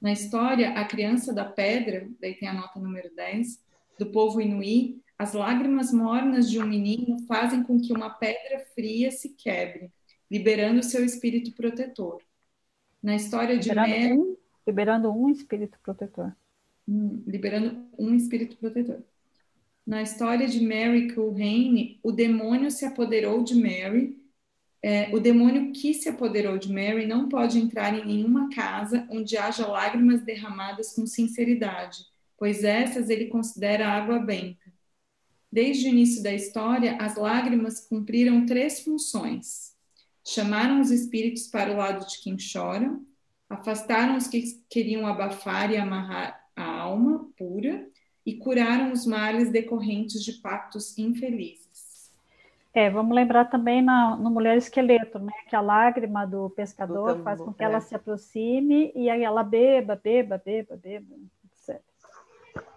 Na 0.00 0.12
história, 0.12 0.74
a 0.74 0.84
criança 0.84 1.34
da 1.34 1.44
pedra, 1.44 2.08
daí 2.20 2.34
tem 2.34 2.48
a 2.48 2.54
nota 2.54 2.78
número 2.78 3.12
10, 3.16 3.60
do 3.98 4.06
povo 4.12 4.40
inuí, 4.40 5.02
as 5.18 5.32
lágrimas 5.32 5.92
mornas 5.92 6.48
de 6.48 6.60
um 6.60 6.66
menino 6.68 7.18
fazem 7.26 7.64
com 7.64 7.80
que 7.80 7.92
uma 7.92 8.10
pedra 8.10 8.64
fria 8.76 9.10
se 9.10 9.30
quebre, 9.30 9.90
liberando 10.30 10.84
seu 10.84 11.04
espírito 11.04 11.52
protetor. 11.56 12.22
Na 13.02 13.16
história 13.16 13.58
de 13.58 13.70
liberando, 13.70 14.22
um, 14.22 14.36
liberando 14.64 15.10
um 15.10 15.28
espírito 15.28 15.80
protetor 15.82 16.32
liberando 17.26 17.86
um 17.96 18.14
espírito 18.14 18.56
protetor. 18.56 19.02
Na 19.86 20.02
história 20.02 20.48
de 20.48 20.60
Mary 20.60 21.12
Culhane, 21.12 22.00
o 22.02 22.10
demônio 22.10 22.70
se 22.70 22.84
apoderou 22.84 23.44
de 23.44 23.54
Mary. 23.54 24.18
É, 24.82 25.14
o 25.14 25.20
demônio 25.20 25.72
que 25.72 25.94
se 25.94 26.08
apoderou 26.08 26.58
de 26.58 26.72
Mary 26.72 27.06
não 27.06 27.28
pode 27.28 27.58
entrar 27.58 27.94
em 27.94 28.04
nenhuma 28.04 28.48
casa 28.50 29.06
onde 29.10 29.36
haja 29.36 29.66
lágrimas 29.66 30.22
derramadas 30.22 30.94
com 30.94 31.06
sinceridade, 31.06 31.98
pois 32.36 32.64
essas 32.64 33.10
ele 33.10 33.26
considera 33.26 33.88
água 33.88 34.18
benta. 34.18 34.72
Desde 35.52 35.86
o 35.86 35.90
início 35.90 36.22
da 36.22 36.32
história, 36.32 36.96
as 36.96 37.16
lágrimas 37.16 37.80
cumpriram 37.80 38.46
três 38.46 38.80
funções: 38.80 39.74
chamaram 40.26 40.80
os 40.80 40.90
espíritos 40.90 41.46
para 41.46 41.72
o 41.72 41.76
lado 41.76 42.06
de 42.06 42.20
quem 42.20 42.36
chora, 42.36 42.98
afastaram 43.48 44.16
os 44.16 44.26
que 44.26 44.62
queriam 44.68 45.06
abafar 45.06 45.70
e 45.70 45.76
amarrar 45.76 46.39
a 46.56 46.80
alma 46.80 47.28
pura 47.36 47.86
e 48.24 48.34
curaram 48.34 48.92
os 48.92 49.06
males 49.06 49.50
decorrentes 49.50 50.22
de 50.22 50.32
pactos 50.34 50.96
infelizes. 50.98 51.70
É, 52.72 52.88
vamos 52.88 53.14
lembrar 53.14 53.46
também 53.46 53.82
na, 53.82 54.16
no 54.16 54.30
Mulher 54.30 54.56
Esqueleto, 54.56 55.18
né, 55.18 55.32
que 55.48 55.56
a 55.56 55.60
lágrima 55.60 56.24
do 56.24 56.48
pescador 56.50 57.16
do 57.16 57.22
faz 57.24 57.40
com 57.40 57.52
que 57.52 57.64
é. 57.64 57.66
ela 57.66 57.80
se 57.80 57.96
aproxime 57.96 58.92
e 58.94 59.10
aí 59.10 59.24
ela 59.24 59.42
beba, 59.42 59.96
beba, 59.96 60.40
beba, 60.44 60.76
beba, 60.76 61.16
etc. 61.46 61.82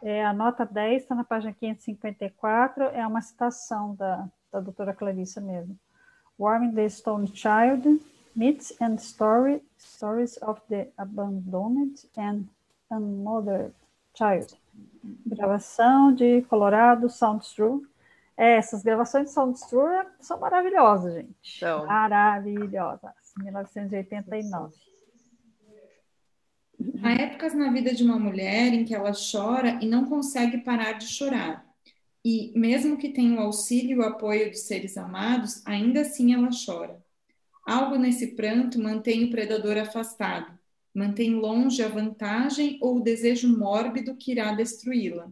É, 0.01 0.25
a 0.25 0.33
nota 0.33 0.65
10 0.65 1.03
está 1.03 1.13
na 1.13 1.23
página 1.23 1.53
554, 1.53 2.86
é 2.86 3.05
uma 3.05 3.21
citação 3.21 3.93
da, 3.95 4.27
da 4.51 4.59
doutora 4.59 4.93
Clarissa 4.93 5.39
mesmo. 5.39 5.77
Warming 6.39 6.73
the 6.73 6.89
Stone 6.89 7.27
Child, 7.27 8.01
Myths 8.36 8.75
and 8.81 8.95
story, 8.95 9.62
Stories 9.77 10.41
of 10.41 10.59
the 10.69 10.88
Abandoned 10.97 11.99
and 12.17 12.45
Another 12.95 13.71
Child. 14.15 14.56
Gravação 15.25 16.13
de 16.13 16.41
Colorado 16.43 17.10
Soundstrue. 17.10 17.82
É, 18.36 18.58
essas 18.58 18.82
gravações 18.82 19.27
de 19.27 19.34
Soundstrue 19.34 20.06
são 20.19 20.39
maravilhosas, 20.39 21.13
gente. 21.13 21.36
Então. 21.58 21.86
Maravilhosas. 21.86 23.12
1989. 23.38 24.73
Há 27.01 27.12
épocas 27.13 27.53
na 27.53 27.71
vida 27.71 27.93
de 27.93 28.03
uma 28.03 28.19
mulher 28.19 28.73
em 28.73 28.84
que 28.84 28.93
ela 28.93 29.12
chora 29.13 29.79
e 29.82 29.88
não 29.88 30.06
consegue 30.06 30.60
parar 30.60 30.93
de 30.93 31.08
chorar. 31.08 31.65
E, 32.25 32.53
mesmo 32.58 32.97
que 32.97 33.10
tenha 33.10 33.39
o 33.39 33.43
auxílio 33.43 33.97
e 33.97 33.99
o 33.99 34.06
apoio 34.08 34.49
dos 34.49 34.62
seres 34.62 34.97
amados, 34.97 35.65
ainda 35.65 36.01
assim 36.01 36.34
ela 36.34 36.49
chora. 36.65 37.03
Algo 37.65 37.95
nesse 37.95 38.36
pranto 38.36 38.82
mantém 38.82 39.25
o 39.25 39.29
predador 39.29 39.77
afastado, 39.77 40.52
mantém 40.93 41.36
longe 41.36 41.82
a 41.82 41.88
vantagem 41.88 42.77
ou 42.82 42.97
o 42.97 43.03
desejo 43.03 43.58
mórbido 43.58 44.15
que 44.15 44.32
irá 44.32 44.53
destruí-la. 44.53 45.32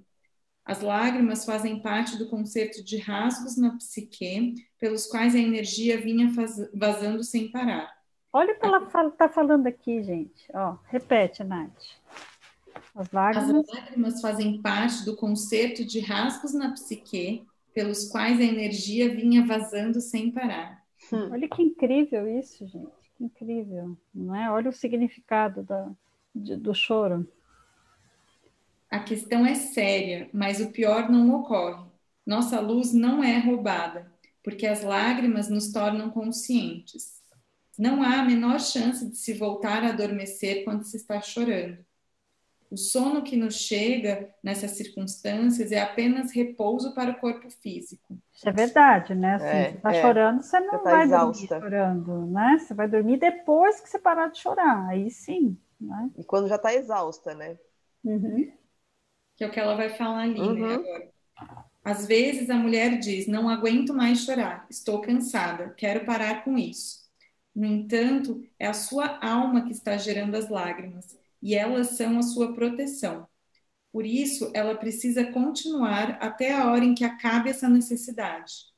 As 0.66 0.82
lágrimas 0.82 1.44
fazem 1.44 1.82
parte 1.82 2.18
do 2.18 2.30
conceito 2.30 2.84
de 2.84 2.98
rasgos 2.98 3.58
na 3.58 3.76
psique, 3.78 4.56
pelos 4.80 5.08
quais 5.08 5.36
a 5.36 5.40
energia 5.40 6.00
vinha 6.00 6.32
vazando 6.74 7.24
sem 7.24 7.52
parar. 7.52 7.92
Olha 8.32 8.54
o 8.54 8.60
que 8.60 8.66
ela 8.66 9.08
está 9.10 9.28
falando 9.28 9.68
aqui, 9.68 10.02
gente. 10.04 10.46
Ó, 10.54 10.78
repete, 10.88 11.44
Nath. 11.44 11.72
As 12.96 13.12
lágrimas... 13.12 13.70
As 13.70 13.76
lágrimas 13.76 14.22
fazem 14.22 14.62
parte 14.62 15.04
do 15.04 15.16
conceito 15.16 15.84
de 15.84 16.00
rasgos 16.00 16.54
na 16.54 16.72
psique, 16.72 17.46
pelos 17.74 18.10
quais 18.10 18.40
a 18.40 18.44
energia 18.44 19.14
vinha 19.14 19.46
vazando 19.46 20.00
sem 20.00 20.32
parar. 20.32 20.82
Hum. 21.12 21.30
Olha 21.32 21.50
que 21.50 21.62
incrível 21.62 22.28
isso, 22.28 22.66
gente. 22.68 23.01
Incrível, 23.22 23.96
não 24.12 24.36
é? 24.36 24.50
Olha 24.50 24.70
o 24.70 24.74
significado 24.74 25.62
da, 25.62 25.92
de, 26.34 26.56
do 26.56 26.74
choro. 26.74 27.32
A 28.90 29.00
questão 29.00 29.46
é 29.46 29.54
séria, 29.54 30.28
mas 30.34 30.60
o 30.60 30.72
pior 30.72 31.08
não 31.08 31.36
ocorre. 31.36 31.86
Nossa 32.26 32.60
luz 32.60 32.94
não 32.94 33.24
é 33.24 33.38
roubada, 33.38 34.12
porque 34.44 34.66
as 34.66 34.82
lágrimas 34.82 35.50
nos 35.50 35.72
tornam 35.72 36.10
conscientes. 36.10 37.22
Não 37.78 38.02
há 38.02 38.22
a 38.22 38.26
menor 38.26 38.60
chance 38.60 39.08
de 39.08 39.16
se 39.16 39.34
voltar 39.34 39.84
a 39.84 39.90
adormecer 39.90 40.64
quando 40.64 40.84
se 40.84 40.98
está 40.98 41.22
chorando. 41.22 41.78
O 42.72 42.78
sono 42.78 43.22
que 43.22 43.36
nos 43.36 43.56
chega 43.56 44.34
nessas 44.42 44.72
circunstâncias 44.72 45.72
é 45.72 45.82
apenas 45.82 46.32
repouso 46.32 46.96
para 46.96 47.12
o 47.12 47.20
corpo 47.20 47.50
físico. 47.50 48.18
Isso 48.34 48.48
é 48.48 48.52
verdade, 48.52 49.14
né? 49.14 49.36
Assim, 49.36 49.46
é, 49.46 49.70
você 49.70 49.78
está 49.78 49.94
é. 49.94 50.02
chorando, 50.02 50.42
você 50.42 50.60
não 50.62 50.72
você 50.72 50.84
tá 50.84 50.90
vai 50.90 51.04
exausta. 51.04 51.48
dormir 51.48 51.64
chorando, 51.64 52.26
né? 52.28 52.58
Você 52.58 52.74
vai 52.74 52.88
dormir 52.88 53.20
depois 53.20 53.82
que 53.82 53.90
você 53.90 54.00
parar 54.00 54.30
de 54.30 54.40
chorar, 54.40 54.88
aí 54.88 55.12
sim. 55.12 55.58
Né? 55.80 56.10
E 56.18 56.24
quando 56.24 56.48
já 56.48 56.56
está 56.56 56.74
exausta, 56.74 57.36
né? 57.36 57.58
Uhum 58.04 58.52
que 59.42 59.46
é 59.46 59.48
o 59.48 59.52
que 59.52 59.60
ela 59.60 59.76
vai 59.76 59.90
falar 59.90 60.22
ali, 60.22 60.40
né, 60.40 60.46
uhum. 60.46 60.68
né, 60.68 60.74
agora. 60.76 61.12
Às 61.84 62.06
vezes 62.06 62.50
a 62.52 62.56
mulher 62.56 63.00
diz: 63.00 63.26
Não 63.26 63.50
aguento 63.50 63.92
mais 63.92 64.20
chorar, 64.20 64.68
estou 64.70 65.02
cansada, 65.02 65.74
quero 65.76 66.06
parar 66.06 66.44
com 66.44 66.58
isso. 66.58 67.02
No 67.56 67.66
entanto, 67.66 68.44
é 68.60 68.68
a 68.68 68.74
sua 68.74 69.20
alma 69.26 69.64
que 69.64 69.72
está 69.72 69.98
gerando 69.98 70.36
as 70.36 70.48
lágrimas 70.48 71.18
e 71.42 71.56
elas 71.56 71.92
são 71.92 72.20
a 72.20 72.22
sua 72.22 72.54
proteção. 72.54 73.28
Por 73.92 74.06
isso, 74.06 74.52
ela 74.54 74.76
precisa 74.76 75.26
continuar 75.26 76.18
até 76.22 76.54
a 76.54 76.72
hora 76.72 76.86
em 76.86 76.94
que 76.94 77.04
acabe 77.04 77.50
essa 77.50 77.68
necessidade. 77.68 78.72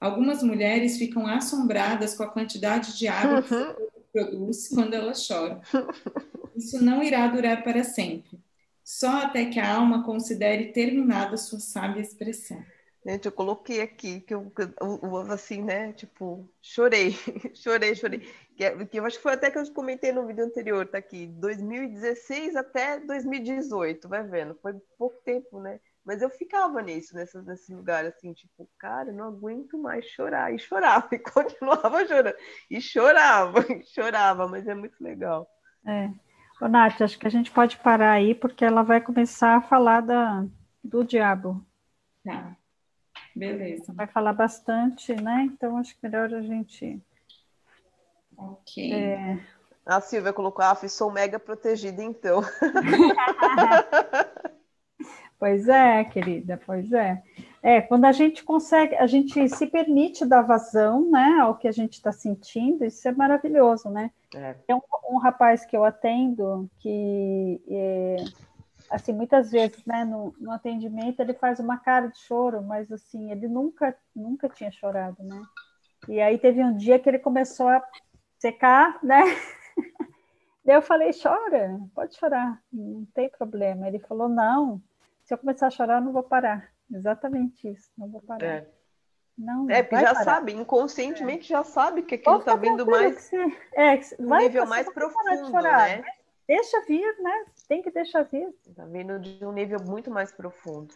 Algumas 0.00 0.42
mulheres 0.42 0.96
ficam 0.96 1.26
assombradas 1.26 2.14
com 2.14 2.22
a 2.22 2.30
quantidade 2.30 2.96
de 2.96 3.08
água 3.08 3.42
que 3.42 3.54
uhum. 3.54 3.74
produz 4.12 4.68
quando 4.68 4.94
elas 4.94 5.24
choram. 5.24 5.60
Isso 6.54 6.82
não 6.84 7.02
irá 7.02 7.26
durar 7.26 7.64
para 7.64 7.82
sempre 7.82 8.44
só 8.84 9.22
até 9.22 9.46
que 9.46 9.58
a 9.58 9.74
alma 9.74 10.04
considere 10.04 10.66
terminada 10.66 11.38
sua 11.38 11.58
sábia 11.58 12.02
expressão. 12.02 12.62
Gente, 13.06 13.26
eu 13.26 13.32
coloquei 13.32 13.82
aqui 13.82 14.20
que 14.22 14.34
eu, 14.34 14.50
eu, 14.80 15.16
assim, 15.30 15.62
né? 15.62 15.92
Tipo, 15.92 16.48
chorei, 16.62 17.12
chorei, 17.54 17.94
chorei. 17.94 18.20
Que, 18.56 18.86
que 18.86 18.98
eu 18.98 19.04
acho 19.04 19.18
que 19.18 19.22
foi 19.22 19.34
até 19.34 19.50
que 19.50 19.58
eu 19.58 19.72
comentei 19.74 20.10
no 20.10 20.26
vídeo 20.26 20.44
anterior, 20.44 20.86
tá 20.86 20.96
aqui, 20.98 21.26
2016 21.26 22.56
até 22.56 22.98
2018, 23.00 24.08
vai 24.08 24.22
vendo, 24.22 24.54
foi 24.62 24.72
pouco 24.96 25.16
tempo, 25.22 25.60
né? 25.60 25.80
Mas 26.02 26.22
eu 26.22 26.30
ficava 26.30 26.80
nisso, 26.80 27.14
nesse, 27.14 27.36
nesse 27.42 27.74
lugar, 27.74 28.06
assim, 28.06 28.32
tipo, 28.32 28.68
cara, 28.78 29.12
não 29.12 29.24
aguento 29.24 29.76
mais 29.76 30.06
chorar. 30.06 30.54
E 30.54 30.58
chorava, 30.58 31.08
e 31.12 31.18
continuava 31.18 32.06
chorando. 32.06 32.36
E 32.70 32.80
chorava, 32.80 33.60
e 33.72 33.84
chorava, 33.86 34.48
mas 34.48 34.66
é 34.66 34.74
muito 34.74 35.02
legal. 35.02 35.46
É. 35.86 36.10
Ô, 36.60 36.68
Nath, 36.68 37.02
acho 37.02 37.18
que 37.18 37.26
a 37.26 37.30
gente 37.30 37.50
pode 37.50 37.76
parar 37.78 38.12
aí, 38.12 38.34
porque 38.34 38.64
ela 38.64 38.82
vai 38.82 39.00
começar 39.00 39.56
a 39.56 39.62
falar 39.62 40.00
da, 40.00 40.46
do 40.82 41.02
diabo. 41.04 41.64
Tá. 42.22 42.56
Beleza. 43.34 43.92
Vai 43.92 44.06
falar 44.06 44.32
bastante, 44.32 45.14
né? 45.14 45.48
Então 45.52 45.76
acho 45.76 45.94
que 45.94 46.02
melhor 46.02 46.32
a 46.32 46.42
gente. 46.42 47.00
Ok. 48.36 48.92
É... 48.92 49.40
A 49.86 50.00
Silvia 50.00 50.32
colocou, 50.32 50.64
ah, 50.64 50.74
sou 50.88 51.10
mega 51.10 51.38
protegida, 51.38 52.02
então. 52.02 52.40
pois 55.38 55.68
é, 55.68 56.04
querida, 56.04 56.58
pois 56.64 56.90
é. 56.92 57.22
É, 57.62 57.80
quando 57.80 58.04
a 58.04 58.12
gente 58.12 58.44
consegue, 58.44 58.94
a 58.96 59.06
gente 59.06 59.48
se 59.48 59.66
permite 59.66 60.24
dar 60.24 60.42
vazão, 60.42 61.10
né, 61.10 61.38
ao 61.40 61.54
que 61.54 61.66
a 61.66 61.72
gente 61.72 61.94
está 61.94 62.12
sentindo, 62.12 62.84
isso 62.84 63.08
é 63.08 63.12
maravilhoso, 63.12 63.88
né? 63.88 64.10
É. 64.34 64.54
Tem 64.66 64.76
um, 64.76 64.80
um, 65.10 65.18
rapaz 65.18 65.64
que 65.64 65.74
eu 65.74 65.82
atendo 65.82 66.68
que, 66.78 67.62
é, 67.68 68.16
assim, 68.90 69.12
muitas 69.12 69.50
vezes, 69.50 69.84
né, 69.84 70.04
no, 70.04 70.34
no, 70.38 70.50
atendimento 70.52 71.20
ele 71.20 71.34
faz 71.34 71.58
uma 71.58 71.78
cara 71.78 72.08
de 72.08 72.18
choro, 72.18 72.62
mas 72.62 72.90
assim, 72.92 73.30
ele 73.30 73.48
nunca, 73.48 73.96
nunca 74.14 74.48
tinha 74.48 74.70
chorado, 74.70 75.22
né? 75.22 75.42
E 76.08 76.20
aí 76.20 76.38
teve 76.38 76.62
um 76.62 76.76
dia 76.76 76.98
que 76.98 77.08
ele 77.08 77.18
começou 77.18 77.68
a 77.68 77.82
secar, 78.38 78.98
né? 79.02 79.22
Daí 80.64 80.76
eu 80.76 80.82
falei, 80.82 81.10
chora, 81.12 81.78
pode 81.94 82.16
chorar, 82.16 82.60
não 82.72 83.04
tem 83.14 83.28
problema. 83.28 83.86
Ele 83.86 83.98
falou, 83.98 84.28
não, 84.28 84.80
se 85.24 85.34
eu 85.34 85.38
começar 85.38 85.66
a 85.66 85.70
chorar, 85.70 85.96
eu 85.96 86.04
não 86.04 86.12
vou 86.12 86.22
parar. 86.22 86.70
Exatamente 86.92 87.68
isso, 87.68 87.90
não 87.96 88.08
vou 88.08 88.22
parar. 88.22 88.46
É. 88.46 88.68
Não, 89.36 89.68
é, 89.68 89.82
porque 89.82 90.04
já 90.04 90.12
parar. 90.14 90.24
sabe, 90.24 90.52
inconscientemente 90.52 91.52
é. 91.52 91.56
já 91.56 91.64
sabe 91.64 92.02
que 92.02 92.14
aquilo 92.14 92.38
está 92.38 92.54
vindo 92.54 92.86
mais. 92.86 93.14
Você, 93.14 93.36
é, 93.74 94.00
um 94.18 94.28
vai, 94.28 94.42
nível 94.44 94.66
mais 94.66 94.88
profundo, 94.88 95.50
né? 95.60 96.04
Deixa 96.46 96.80
vir, 96.82 97.16
né? 97.20 97.44
Tem 97.68 97.82
que 97.82 97.90
deixar 97.90 98.22
vir. 98.24 98.54
Está 98.66 98.84
vindo 98.84 99.18
de 99.18 99.44
um 99.44 99.52
nível 99.52 99.78
muito 99.84 100.10
mais 100.10 100.32
profundo. 100.32 100.94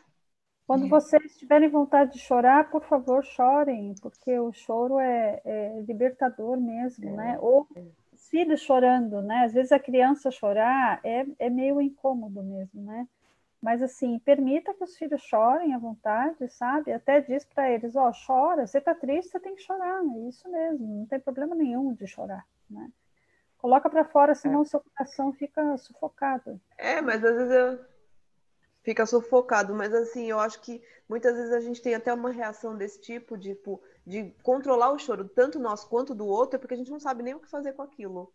Quando 0.66 0.84
é. 0.84 0.88
vocês 0.88 1.36
tiverem 1.38 1.70
vontade 1.70 2.12
de 2.12 2.18
chorar, 2.18 2.70
por 2.70 2.84
favor, 2.84 3.24
chorem, 3.24 3.94
porque 4.02 4.38
o 4.38 4.52
choro 4.52 4.98
é, 4.98 5.40
é 5.42 5.80
libertador 5.80 6.60
mesmo, 6.60 7.08
é. 7.08 7.12
né? 7.12 7.38
Ou 7.40 7.66
os 8.12 8.28
filhos 8.28 8.60
chorando, 8.60 9.22
né? 9.22 9.44
Às 9.44 9.54
vezes 9.54 9.72
a 9.72 9.78
criança 9.78 10.30
chorar 10.30 11.00
é, 11.02 11.24
é 11.38 11.48
meio 11.48 11.80
incômodo 11.80 12.42
mesmo, 12.42 12.82
né? 12.82 13.08
Mas 13.62 13.82
assim, 13.82 14.18
permita 14.20 14.74
que 14.74 14.84
os 14.84 14.96
filhos 14.96 15.22
chorem 15.22 15.74
à 15.74 15.78
vontade, 15.78 16.48
sabe? 16.50 16.92
Até 16.92 17.20
diz 17.20 17.44
para 17.44 17.70
eles, 17.70 17.96
ó, 17.96 18.08
oh, 18.08 18.12
chora, 18.26 18.66
você 18.66 18.80
tá 18.80 18.94
triste, 18.94 19.30
você 19.30 19.40
tem 19.40 19.56
que 19.56 19.62
chorar, 19.62 20.02
é 20.04 20.28
isso 20.28 20.48
mesmo, 20.50 20.86
não 20.86 21.06
tem 21.06 21.18
problema 21.18 21.54
nenhum 21.54 21.94
de 21.94 22.06
chorar, 22.06 22.46
né? 22.70 22.90
Coloca 23.58 23.90
para 23.90 24.04
fora, 24.04 24.34
senão 24.34 24.62
é. 24.62 24.64
seu 24.64 24.80
coração 24.80 25.32
fica 25.32 25.76
sufocado. 25.78 26.60
É, 26.76 27.00
mas 27.00 27.24
às 27.24 27.36
vezes 27.36 27.52
eu... 27.52 27.84
fica 28.82 29.04
sufocado, 29.04 29.74
mas 29.74 29.92
assim, 29.92 30.30
eu 30.30 30.38
acho 30.38 30.60
que 30.60 30.82
muitas 31.08 31.36
vezes 31.36 31.52
a 31.52 31.60
gente 31.60 31.82
tem 31.82 31.94
até 31.94 32.12
uma 32.12 32.30
reação 32.30 32.76
desse 32.76 33.00
tipo, 33.00 33.36
de, 33.36 33.54
tipo, 33.54 33.82
de 34.06 34.30
controlar 34.42 34.92
o 34.92 34.98
choro, 34.98 35.28
tanto 35.28 35.58
nosso 35.58 35.88
quanto 35.88 36.14
do 36.14 36.26
outro, 36.26 36.58
porque 36.58 36.74
a 36.74 36.76
gente 36.76 36.90
não 36.90 37.00
sabe 37.00 37.22
nem 37.22 37.34
o 37.34 37.40
que 37.40 37.50
fazer 37.50 37.72
com 37.72 37.82
aquilo. 37.82 38.32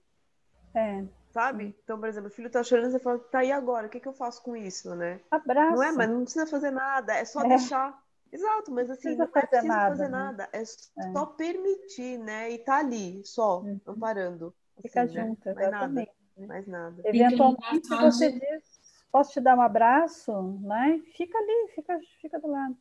É 0.75 1.03
sabe? 1.33 1.75
Então, 1.83 1.99
por 1.99 2.07
exemplo, 2.07 2.29
o 2.29 2.31
filho 2.31 2.49
tá 2.49 2.63
chorando, 2.63 2.91
você 2.91 2.99
fala, 2.99 3.17
tá, 3.17 3.43
e 3.43 3.51
agora? 3.51 3.87
O 3.87 3.89
que, 3.89 3.99
que 3.99 4.07
eu 4.07 4.13
faço 4.13 4.41
com 4.43 4.55
isso, 4.55 4.93
né? 4.95 5.19
Abraço. 5.31 5.75
Não 5.75 5.83
é, 5.83 5.91
mas 5.91 6.09
não 6.09 6.21
precisa 6.21 6.45
fazer 6.45 6.69
nada, 6.69 7.13
é 7.13 7.25
só 7.25 7.41
é. 7.41 7.49
deixar. 7.49 8.01
Exato, 8.31 8.71
mas 8.71 8.89
assim, 8.89 9.09
não, 9.09 9.17
não 9.17 9.25
é 9.25 9.27
preciso 9.27 9.67
nada, 9.67 9.89
fazer 9.89 10.03
né? 10.03 10.09
nada, 10.09 10.49
é 10.53 10.63
só 10.65 11.23
é. 11.23 11.37
permitir, 11.37 12.17
né? 12.19 12.51
E 12.51 12.59
tá 12.59 12.77
ali, 12.77 13.21
só, 13.25 13.61
uhum. 13.61 13.79
amparando. 13.87 14.53
Assim, 14.77 14.81
Fica 14.81 15.05
né? 15.05 15.11
junto, 15.11 15.55
mais 15.55 15.71
nada, 15.71 16.07
mais 16.37 16.67
nada. 16.67 17.01
Eventualmente 17.05 17.87
você 17.89 18.31
diz, 18.31 18.63
posso 19.11 19.31
te 19.31 19.41
dar 19.41 19.57
um 19.57 19.61
abraço, 19.61 20.31
né? 20.61 20.99
Fica 21.15 21.37
ali, 21.37 21.71
fica, 21.75 21.99
fica 22.21 22.39
do 22.39 22.47
lado. 22.47 22.77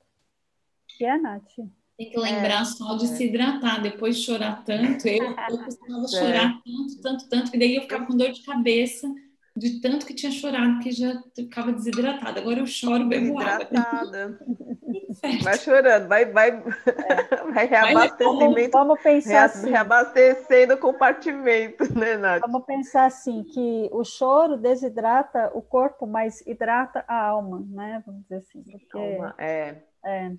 E 1.00 1.04
é, 1.04 1.18
Nath? 1.18 1.54
Tem 1.96 2.10
que 2.10 2.18
lembrar 2.18 2.62
é, 2.62 2.64
só 2.64 2.96
de 2.96 3.04
é. 3.04 3.08
se 3.08 3.24
hidratar, 3.26 3.82
depois 3.82 4.16
de 4.16 4.24
chorar 4.24 4.64
tanto. 4.64 5.06
Eu, 5.06 5.24
eu 5.24 5.64
costumava 5.64 6.04
é. 6.06 6.08
chorar 6.08 6.62
tanto, 6.64 7.00
tanto, 7.02 7.28
tanto, 7.28 7.50
que 7.50 7.58
daí 7.58 7.76
eu 7.76 7.82
ficava 7.82 8.06
com 8.06 8.16
dor 8.16 8.32
de 8.32 8.42
cabeça 8.42 9.12
de 9.54 9.80
tanto 9.80 10.06
que 10.06 10.14
tinha 10.14 10.32
chorado, 10.32 10.78
que 10.80 10.90
já 10.90 11.22
ficava 11.34 11.72
desidratada. 11.72 12.40
Agora 12.40 12.60
eu 12.60 12.66
choro, 12.66 13.06
bebo 13.06 13.40
Hidratada. 13.40 14.38
vai 15.42 15.58
chorando, 15.58 16.08
vai, 16.08 16.24
vai, 16.24 16.48
é. 16.50 17.52
vai 17.52 17.66
reabastecimento. 17.66 18.70
Vamos, 18.72 19.02
pensar 19.02 19.30
rea, 19.30 19.44
assim. 19.44 19.70
Reabastecendo 19.70 20.74
o 20.74 20.78
compartimento, 20.78 21.98
né, 21.98 22.16
Nath? 22.16 22.40
Vamos 22.40 22.64
pensar 22.64 23.04
assim, 23.04 23.44
que 23.44 23.90
o 23.92 24.02
choro 24.04 24.56
desidrata 24.56 25.50
o 25.54 25.60
corpo, 25.60 26.06
mas 26.06 26.40
hidrata 26.46 27.04
a 27.06 27.26
alma, 27.26 27.62
né? 27.68 28.02
Vamos 28.06 28.22
dizer 28.22 28.36
assim. 28.36 28.62
Porque, 28.62 28.98
alma, 28.98 29.34
é. 29.38 29.82
é. 30.04 30.32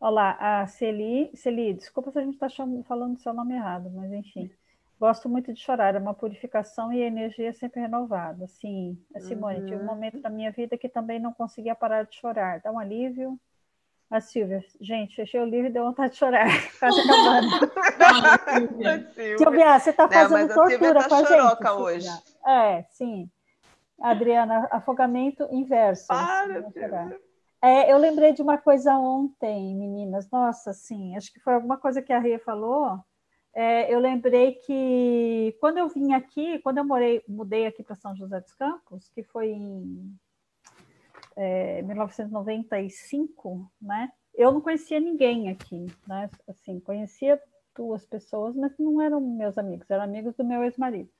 Olha 0.00 0.14
lá, 0.14 0.62
a 0.62 0.66
Celi, 0.66 1.30
Celi, 1.34 1.74
desculpa 1.74 2.10
se 2.10 2.18
a 2.18 2.22
gente 2.22 2.34
está 2.34 2.48
falando 2.86 3.16
o 3.16 3.20
seu 3.20 3.34
nome 3.34 3.54
errado, 3.54 3.90
mas 3.90 4.10
enfim. 4.12 4.50
Gosto 5.00 5.30
muito 5.30 5.50
de 5.54 5.58
chorar, 5.58 5.94
é 5.94 5.98
uma 5.98 6.12
purificação 6.12 6.92
e 6.92 7.00
energia 7.00 7.54
sempre 7.54 7.80
renovada. 7.80 8.46
Sim, 8.46 9.02
a 9.16 9.20
Simone, 9.20 9.60
uhum. 9.60 9.64
tive 9.64 9.76
um 9.76 9.80
uhum. 9.80 9.86
momento 9.86 10.20
da 10.20 10.28
minha 10.28 10.52
vida 10.52 10.76
que 10.76 10.90
também 10.90 11.18
não 11.18 11.32
conseguia 11.32 11.74
parar 11.74 12.02
de 12.02 12.14
chorar. 12.14 12.60
Dá 12.60 12.70
um 12.70 12.78
alívio. 12.78 13.40
A 14.10 14.20
Silvia, 14.20 14.62
gente, 14.78 15.16
fechei 15.16 15.40
o 15.40 15.46
livro 15.46 15.68
e 15.68 15.72
deu 15.72 15.84
vontade 15.84 16.12
de 16.12 16.18
chorar. 16.18 16.44
Quase 16.78 17.00
acabando. 17.00 17.48
Silvia, 19.38 19.78
você 19.78 19.88
está 19.88 20.06
fazendo 20.06 20.48
não, 20.48 20.54
tortura 20.54 21.00
tá 21.00 21.08
com 21.08 21.14
a 21.14 21.24
gente. 21.24 21.68
hoje. 21.68 22.08
É, 22.46 22.82
sim. 22.90 23.30
Adriana, 23.98 24.68
afogamento 24.70 25.48
inverso. 25.50 26.08
Para, 26.08 26.62
é, 27.62 27.90
eu 27.90 27.96
lembrei 27.96 28.34
de 28.34 28.42
uma 28.42 28.58
coisa 28.58 28.92
ontem, 28.96 29.74
meninas. 29.74 30.30
Nossa, 30.30 30.74
sim, 30.74 31.16
acho 31.16 31.32
que 31.32 31.40
foi 31.40 31.54
alguma 31.54 31.78
coisa 31.78 32.02
que 32.02 32.12
a 32.12 32.18
Rê 32.18 32.38
falou. 32.38 33.00
É, 33.54 33.92
eu 33.92 33.98
lembrei 33.98 34.54
que 34.54 35.56
quando 35.60 35.78
eu 35.78 35.88
vim 35.88 36.12
aqui, 36.12 36.58
quando 36.60 36.78
eu 36.78 36.84
morei, 36.84 37.22
mudei 37.26 37.66
aqui 37.66 37.82
para 37.82 37.96
São 37.96 38.14
José 38.14 38.40
dos 38.40 38.54
Campos, 38.54 39.08
que 39.08 39.22
foi 39.24 39.50
em 39.50 40.16
é, 41.36 41.82
1995, 41.82 43.70
né? 43.80 44.12
Eu 44.34 44.52
não 44.52 44.60
conhecia 44.60 45.00
ninguém 45.00 45.50
aqui, 45.50 45.86
né? 46.06 46.30
Assim, 46.48 46.78
conhecia 46.80 47.40
duas 47.76 48.06
pessoas, 48.06 48.54
mas 48.54 48.72
não 48.78 49.00
eram 49.00 49.20
meus 49.20 49.58
amigos, 49.58 49.90
eram 49.90 50.04
amigos 50.04 50.34
do 50.36 50.44
meu 50.44 50.62
ex-marido 50.62 51.10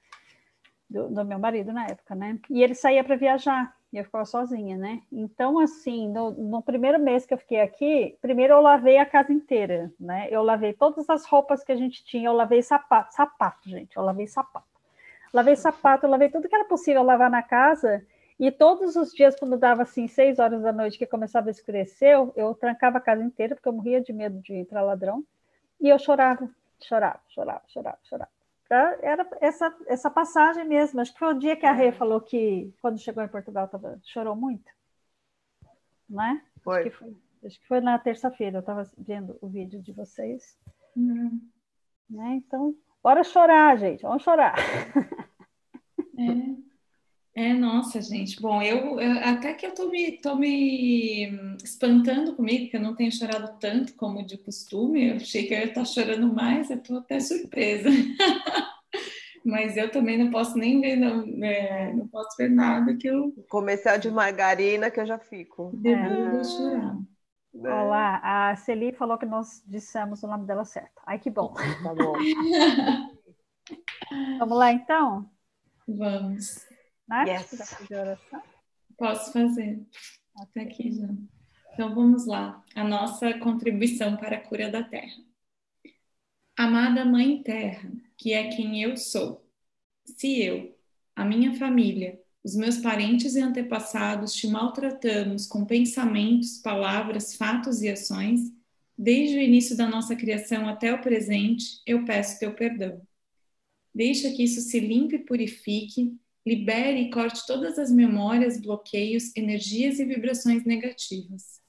do, 0.90 1.09
do, 1.09 1.24
meu 1.24 1.38
marido 1.38 1.72
na 1.72 1.87
época, 1.87 2.16
né? 2.16 2.38
E 2.50 2.62
ele 2.62 2.74
saía 2.74 3.05
para 3.05 3.14
viajar 3.14 3.74
e 3.92 3.98
eu 3.98 4.05
ficava 4.05 4.24
sozinha, 4.24 4.76
né? 4.76 5.00
Então, 5.12 5.61
assim, 5.61 6.09
no, 6.09 6.33
no, 6.33 6.61
primeiro 6.61 6.98
mês 6.98 7.24
que 7.24 7.33
eu 7.33 7.38
fiquei 7.38 7.61
aqui, 7.61 8.18
primeiro 8.20 8.55
eu 8.55 8.61
lavei 8.61 8.98
a 8.98 9.07
casa 9.07 9.33
inteira, 9.33 9.92
né? 9.98 10.26
Eu 10.31 10.42
lavei 10.42 10.72
todas 10.72 11.09
as 11.09 11.24
roupas 11.24 11.62
que 11.62 11.70
a 11.70 11.76
gente 11.76 12.05
tinha, 12.05 12.29
eu 12.29 12.33
lavei 12.33 12.61
sapato, 12.61 13.14
sapato, 13.14 13.68
gente, 13.68 13.96
eu 13.96 14.03
lavei 14.03 14.26
sapato. 14.26 14.66
Lavei 15.33 15.55
sapato, 15.55 16.07
eu 16.07 16.11
lavei 16.11 16.29
tudo 16.29 16.48
que 16.48 16.55
era 16.55 16.64
possível 16.64 17.05
lavar 17.05 17.31
na 17.31 17.42
casa. 17.42 18.05
E 18.38 18.50
todos 18.50 18.96
os 18.96 19.12
dias, 19.12 19.38
quando 19.38 19.57
dava 19.57 19.83
assim, 19.83 20.09
seis 20.09 20.40
horas 20.40 20.62
da 20.62 20.72
noite, 20.72 20.98
que 20.98 21.07
começava 21.07 21.48
a 21.48 21.53
escurecer, 21.53 22.14
eu, 22.14 22.33
eu 22.35 22.55
trancava 22.55 22.98
a 22.98 23.00
casa 23.00 23.22
inteira, 23.22 23.55
porque 23.55 23.68
eu 23.68 23.72
morria 23.72 24.00
de 24.00 24.12
medo 24.12 24.40
de 24.40 24.55
entrar 24.55 24.83
ladrão. 24.83 25.22
E 25.81 25.88
eu 25.88 25.98
chorava, 25.98 26.48
chorava, 26.81 27.20
chorava, 27.29 27.62
chorava, 27.68 27.98
chorava. 28.03 28.39
Tá? 28.70 28.96
Era 29.02 29.28
essa, 29.40 29.76
essa 29.88 30.09
passagem 30.09 30.64
mesmo. 30.64 31.00
Acho 31.00 31.12
que 31.12 31.18
foi 31.18 31.35
o 31.35 31.38
dia 31.38 31.56
que 31.56 31.66
a 31.66 31.72
Rê 31.72 31.88
é. 31.88 31.92
falou 31.92 32.20
que, 32.20 32.72
quando 32.80 33.00
chegou 33.00 33.20
em 33.20 33.28
Portugal, 33.28 33.66
tava, 33.66 33.98
chorou 34.04 34.37
muito. 34.37 34.70
Né? 36.09 36.40
Foi. 36.62 36.83
Acho 36.83 36.90
que 36.90 36.96
foi, 36.96 37.16
acho 37.46 37.61
que 37.61 37.66
foi 37.66 37.80
na 37.80 37.98
terça-feira. 37.98 38.59
Eu 38.59 38.61
estava 38.61 38.88
vendo 38.96 39.37
o 39.40 39.48
vídeo 39.48 39.83
de 39.83 39.90
vocês. 39.90 40.56
Uhum. 40.94 41.40
Né? 42.09 42.35
Então, 42.37 42.72
bora 43.02 43.24
chorar, 43.24 43.76
gente. 43.76 44.02
Vamos 44.02 44.22
chorar. 44.22 44.54
É. 46.16 46.69
É, 47.40 47.55
nossa, 47.55 48.03
gente. 48.03 48.38
Bom, 48.38 48.61
eu, 48.61 49.00
eu, 49.00 49.12
até 49.24 49.55
que 49.55 49.64
eu 49.64 49.72
tô 49.72 49.88
me, 49.88 50.18
tô 50.18 50.37
me 50.37 51.57
espantando 51.64 52.37
comigo, 52.37 52.70
que 52.70 52.76
eu 52.76 52.83
não 52.83 52.94
tenho 52.94 53.11
chorado 53.11 53.59
tanto 53.59 53.94
como 53.94 54.26
de 54.26 54.37
costume. 54.37 55.09
Eu 55.09 55.16
achei 55.16 55.46
que 55.46 55.55
eu 55.55 55.59
ia 55.59 55.64
estar 55.64 55.87
chorando 55.87 56.31
mais, 56.35 56.68
eu 56.68 56.83
tô 56.83 56.98
até 56.98 57.18
surpresa. 57.18 57.88
Mas 59.42 59.79
eu 59.79 59.90
também 59.90 60.18
não 60.18 60.31
posso 60.31 60.59
nem 60.59 60.83
ver, 60.83 60.96
não, 60.96 61.22
é, 61.42 61.94
não 61.94 62.07
posso 62.09 62.37
ver 62.37 62.50
nada 62.50 62.94
que 62.94 63.07
eu. 63.07 63.33
Comercial 63.48 63.96
de 63.96 64.11
margarina 64.11 64.90
que 64.90 65.00
eu 65.00 65.07
já 65.07 65.18
fico. 65.18 65.70
Deveria 65.72 66.40
é. 66.40 66.44
chorar. 66.44 66.98
Olá, 67.55 68.20
a 68.22 68.55
Celi 68.57 68.92
falou 68.92 69.16
que 69.16 69.24
nós 69.24 69.64
dissemos 69.66 70.22
o 70.22 70.26
nome 70.26 70.46
dela 70.46 70.66
certo. 70.66 71.00
Ai, 71.07 71.18
que 71.18 71.31
bom. 71.31 71.55
Tá 71.55 71.94
bom. 71.94 72.18
Vamos 74.38 74.59
lá, 74.59 74.72
então? 74.72 75.31
Vamos. 75.88 76.68
Nath, 77.11 77.27
yes. 77.27 77.70
Posso 78.96 79.33
fazer. 79.33 79.85
Até 80.37 80.61
aqui 80.61 80.92
já. 80.92 81.09
Então 81.75 81.92
vamos 81.92 82.25
lá. 82.25 82.64
A 82.73 82.85
nossa 82.85 83.37
contribuição 83.38 84.16
para 84.16 84.37
a 84.37 84.40
cura 84.40 84.70
da 84.70 84.85
Terra. 84.85 85.20
Amada 86.57 87.05
Mãe 87.05 87.42
Terra, 87.42 87.90
que 88.16 88.33
é 88.33 88.49
quem 88.51 88.81
eu 88.81 88.96
sou. 88.96 89.44
Se 90.05 90.40
eu, 90.40 90.79
a 91.16 91.25
minha 91.25 91.53
família, 91.55 92.20
os 92.44 92.55
meus 92.55 92.79
parentes 92.79 93.35
e 93.35 93.40
antepassados 93.40 94.33
te 94.33 94.46
maltratamos 94.46 95.49
com 95.49 95.64
pensamentos, 95.64 96.59
palavras, 96.59 97.35
fatos 97.35 97.83
e 97.83 97.88
ações, 97.88 98.40
desde 98.96 99.37
o 99.37 99.42
início 99.42 99.77
da 99.77 99.88
nossa 99.88 100.14
criação 100.14 100.68
até 100.68 100.94
o 100.94 101.01
presente, 101.01 101.83
eu 101.85 102.05
peço 102.05 102.38
teu 102.38 102.55
perdão. 102.55 103.03
Deixa 103.92 104.31
que 104.31 104.44
isso 104.44 104.61
se 104.61 104.79
limpe 104.79 105.16
e 105.16 105.25
purifique 105.25 106.16
libere 106.50 107.02
e 107.02 107.10
corte 107.10 107.46
todas 107.46 107.78
as 107.78 107.92
memórias, 107.92 108.60
bloqueios, 108.60 109.30
energias 109.36 110.00
e 110.00 110.04
vibrações 110.04 110.64
negativas. 110.64 111.60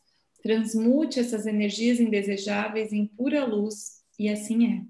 Transmute 0.41 1.19
essas 1.19 1.45
energias 1.45 1.99
indesejáveis 1.99 2.91
em 2.91 3.05
pura 3.05 3.45
luz, 3.45 4.01
e 4.17 4.27
assim 4.27 4.73
é. 4.73 4.83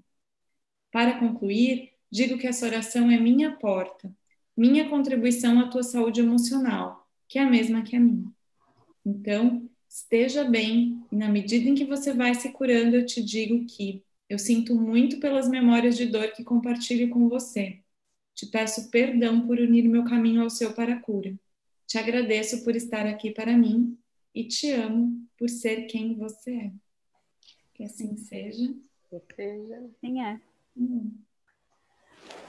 Para 0.90 1.18
concluir, 1.18 1.90
digo 2.10 2.38
que 2.38 2.46
essa 2.46 2.64
oração 2.64 3.10
é 3.10 3.20
minha 3.20 3.54
porta, 3.54 4.10
minha 4.56 4.88
contribuição 4.88 5.60
à 5.60 5.68
tua 5.68 5.82
saúde 5.82 6.20
emocional, 6.20 7.06
que 7.28 7.38
é 7.38 7.42
a 7.42 7.50
mesma 7.50 7.82
que 7.82 7.94
a 7.94 8.00
minha. 8.00 8.32
Então, 9.04 9.68
esteja 9.86 10.42
bem, 10.42 11.02
e 11.12 11.16
na 11.16 11.28
medida 11.28 11.68
em 11.68 11.74
que 11.74 11.84
você 11.84 12.14
vai 12.14 12.34
se 12.34 12.50
curando, 12.50 12.96
eu 12.96 13.04
te 13.04 13.22
digo 13.22 13.66
que 13.66 14.02
eu 14.26 14.38
sinto 14.38 14.74
muito 14.74 15.20
pelas 15.20 15.50
memórias 15.50 15.98
de 15.98 16.06
dor 16.06 16.32
que 16.32 16.42
compartilho 16.42 17.10
com 17.10 17.28
você 17.28 17.82
te 18.42 18.46
peço 18.46 18.90
perdão 18.90 19.46
por 19.46 19.56
unir 19.60 19.88
meu 19.88 20.04
caminho 20.04 20.42
ao 20.42 20.50
seu 20.50 20.74
para 20.74 20.94
a 20.94 21.00
cura. 21.00 21.32
Te 21.86 21.96
agradeço 21.96 22.64
por 22.64 22.74
estar 22.74 23.06
aqui 23.06 23.30
para 23.30 23.56
mim 23.56 23.96
e 24.34 24.48
te 24.48 24.72
amo 24.72 25.24
por 25.38 25.48
ser 25.48 25.86
quem 25.86 26.16
você 26.16 26.50
é. 26.52 26.72
Que 27.72 27.84
assim 27.84 28.16
seja. 28.16 28.74
seja. 29.36 29.90
Sim, 30.00 30.24
é. 30.24 30.40
Hum. 30.76 31.16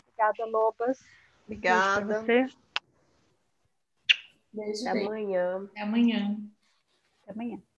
Obrigada, 0.08 0.46
Lobas. 0.46 1.00
Obrigada. 1.46 2.24
Beijo, 4.52 4.88
Até 4.88 5.06
amanhã. 5.06 5.64
Até 5.66 5.82
amanhã. 5.82 6.38
Até 7.22 7.32
amanhã. 7.34 7.64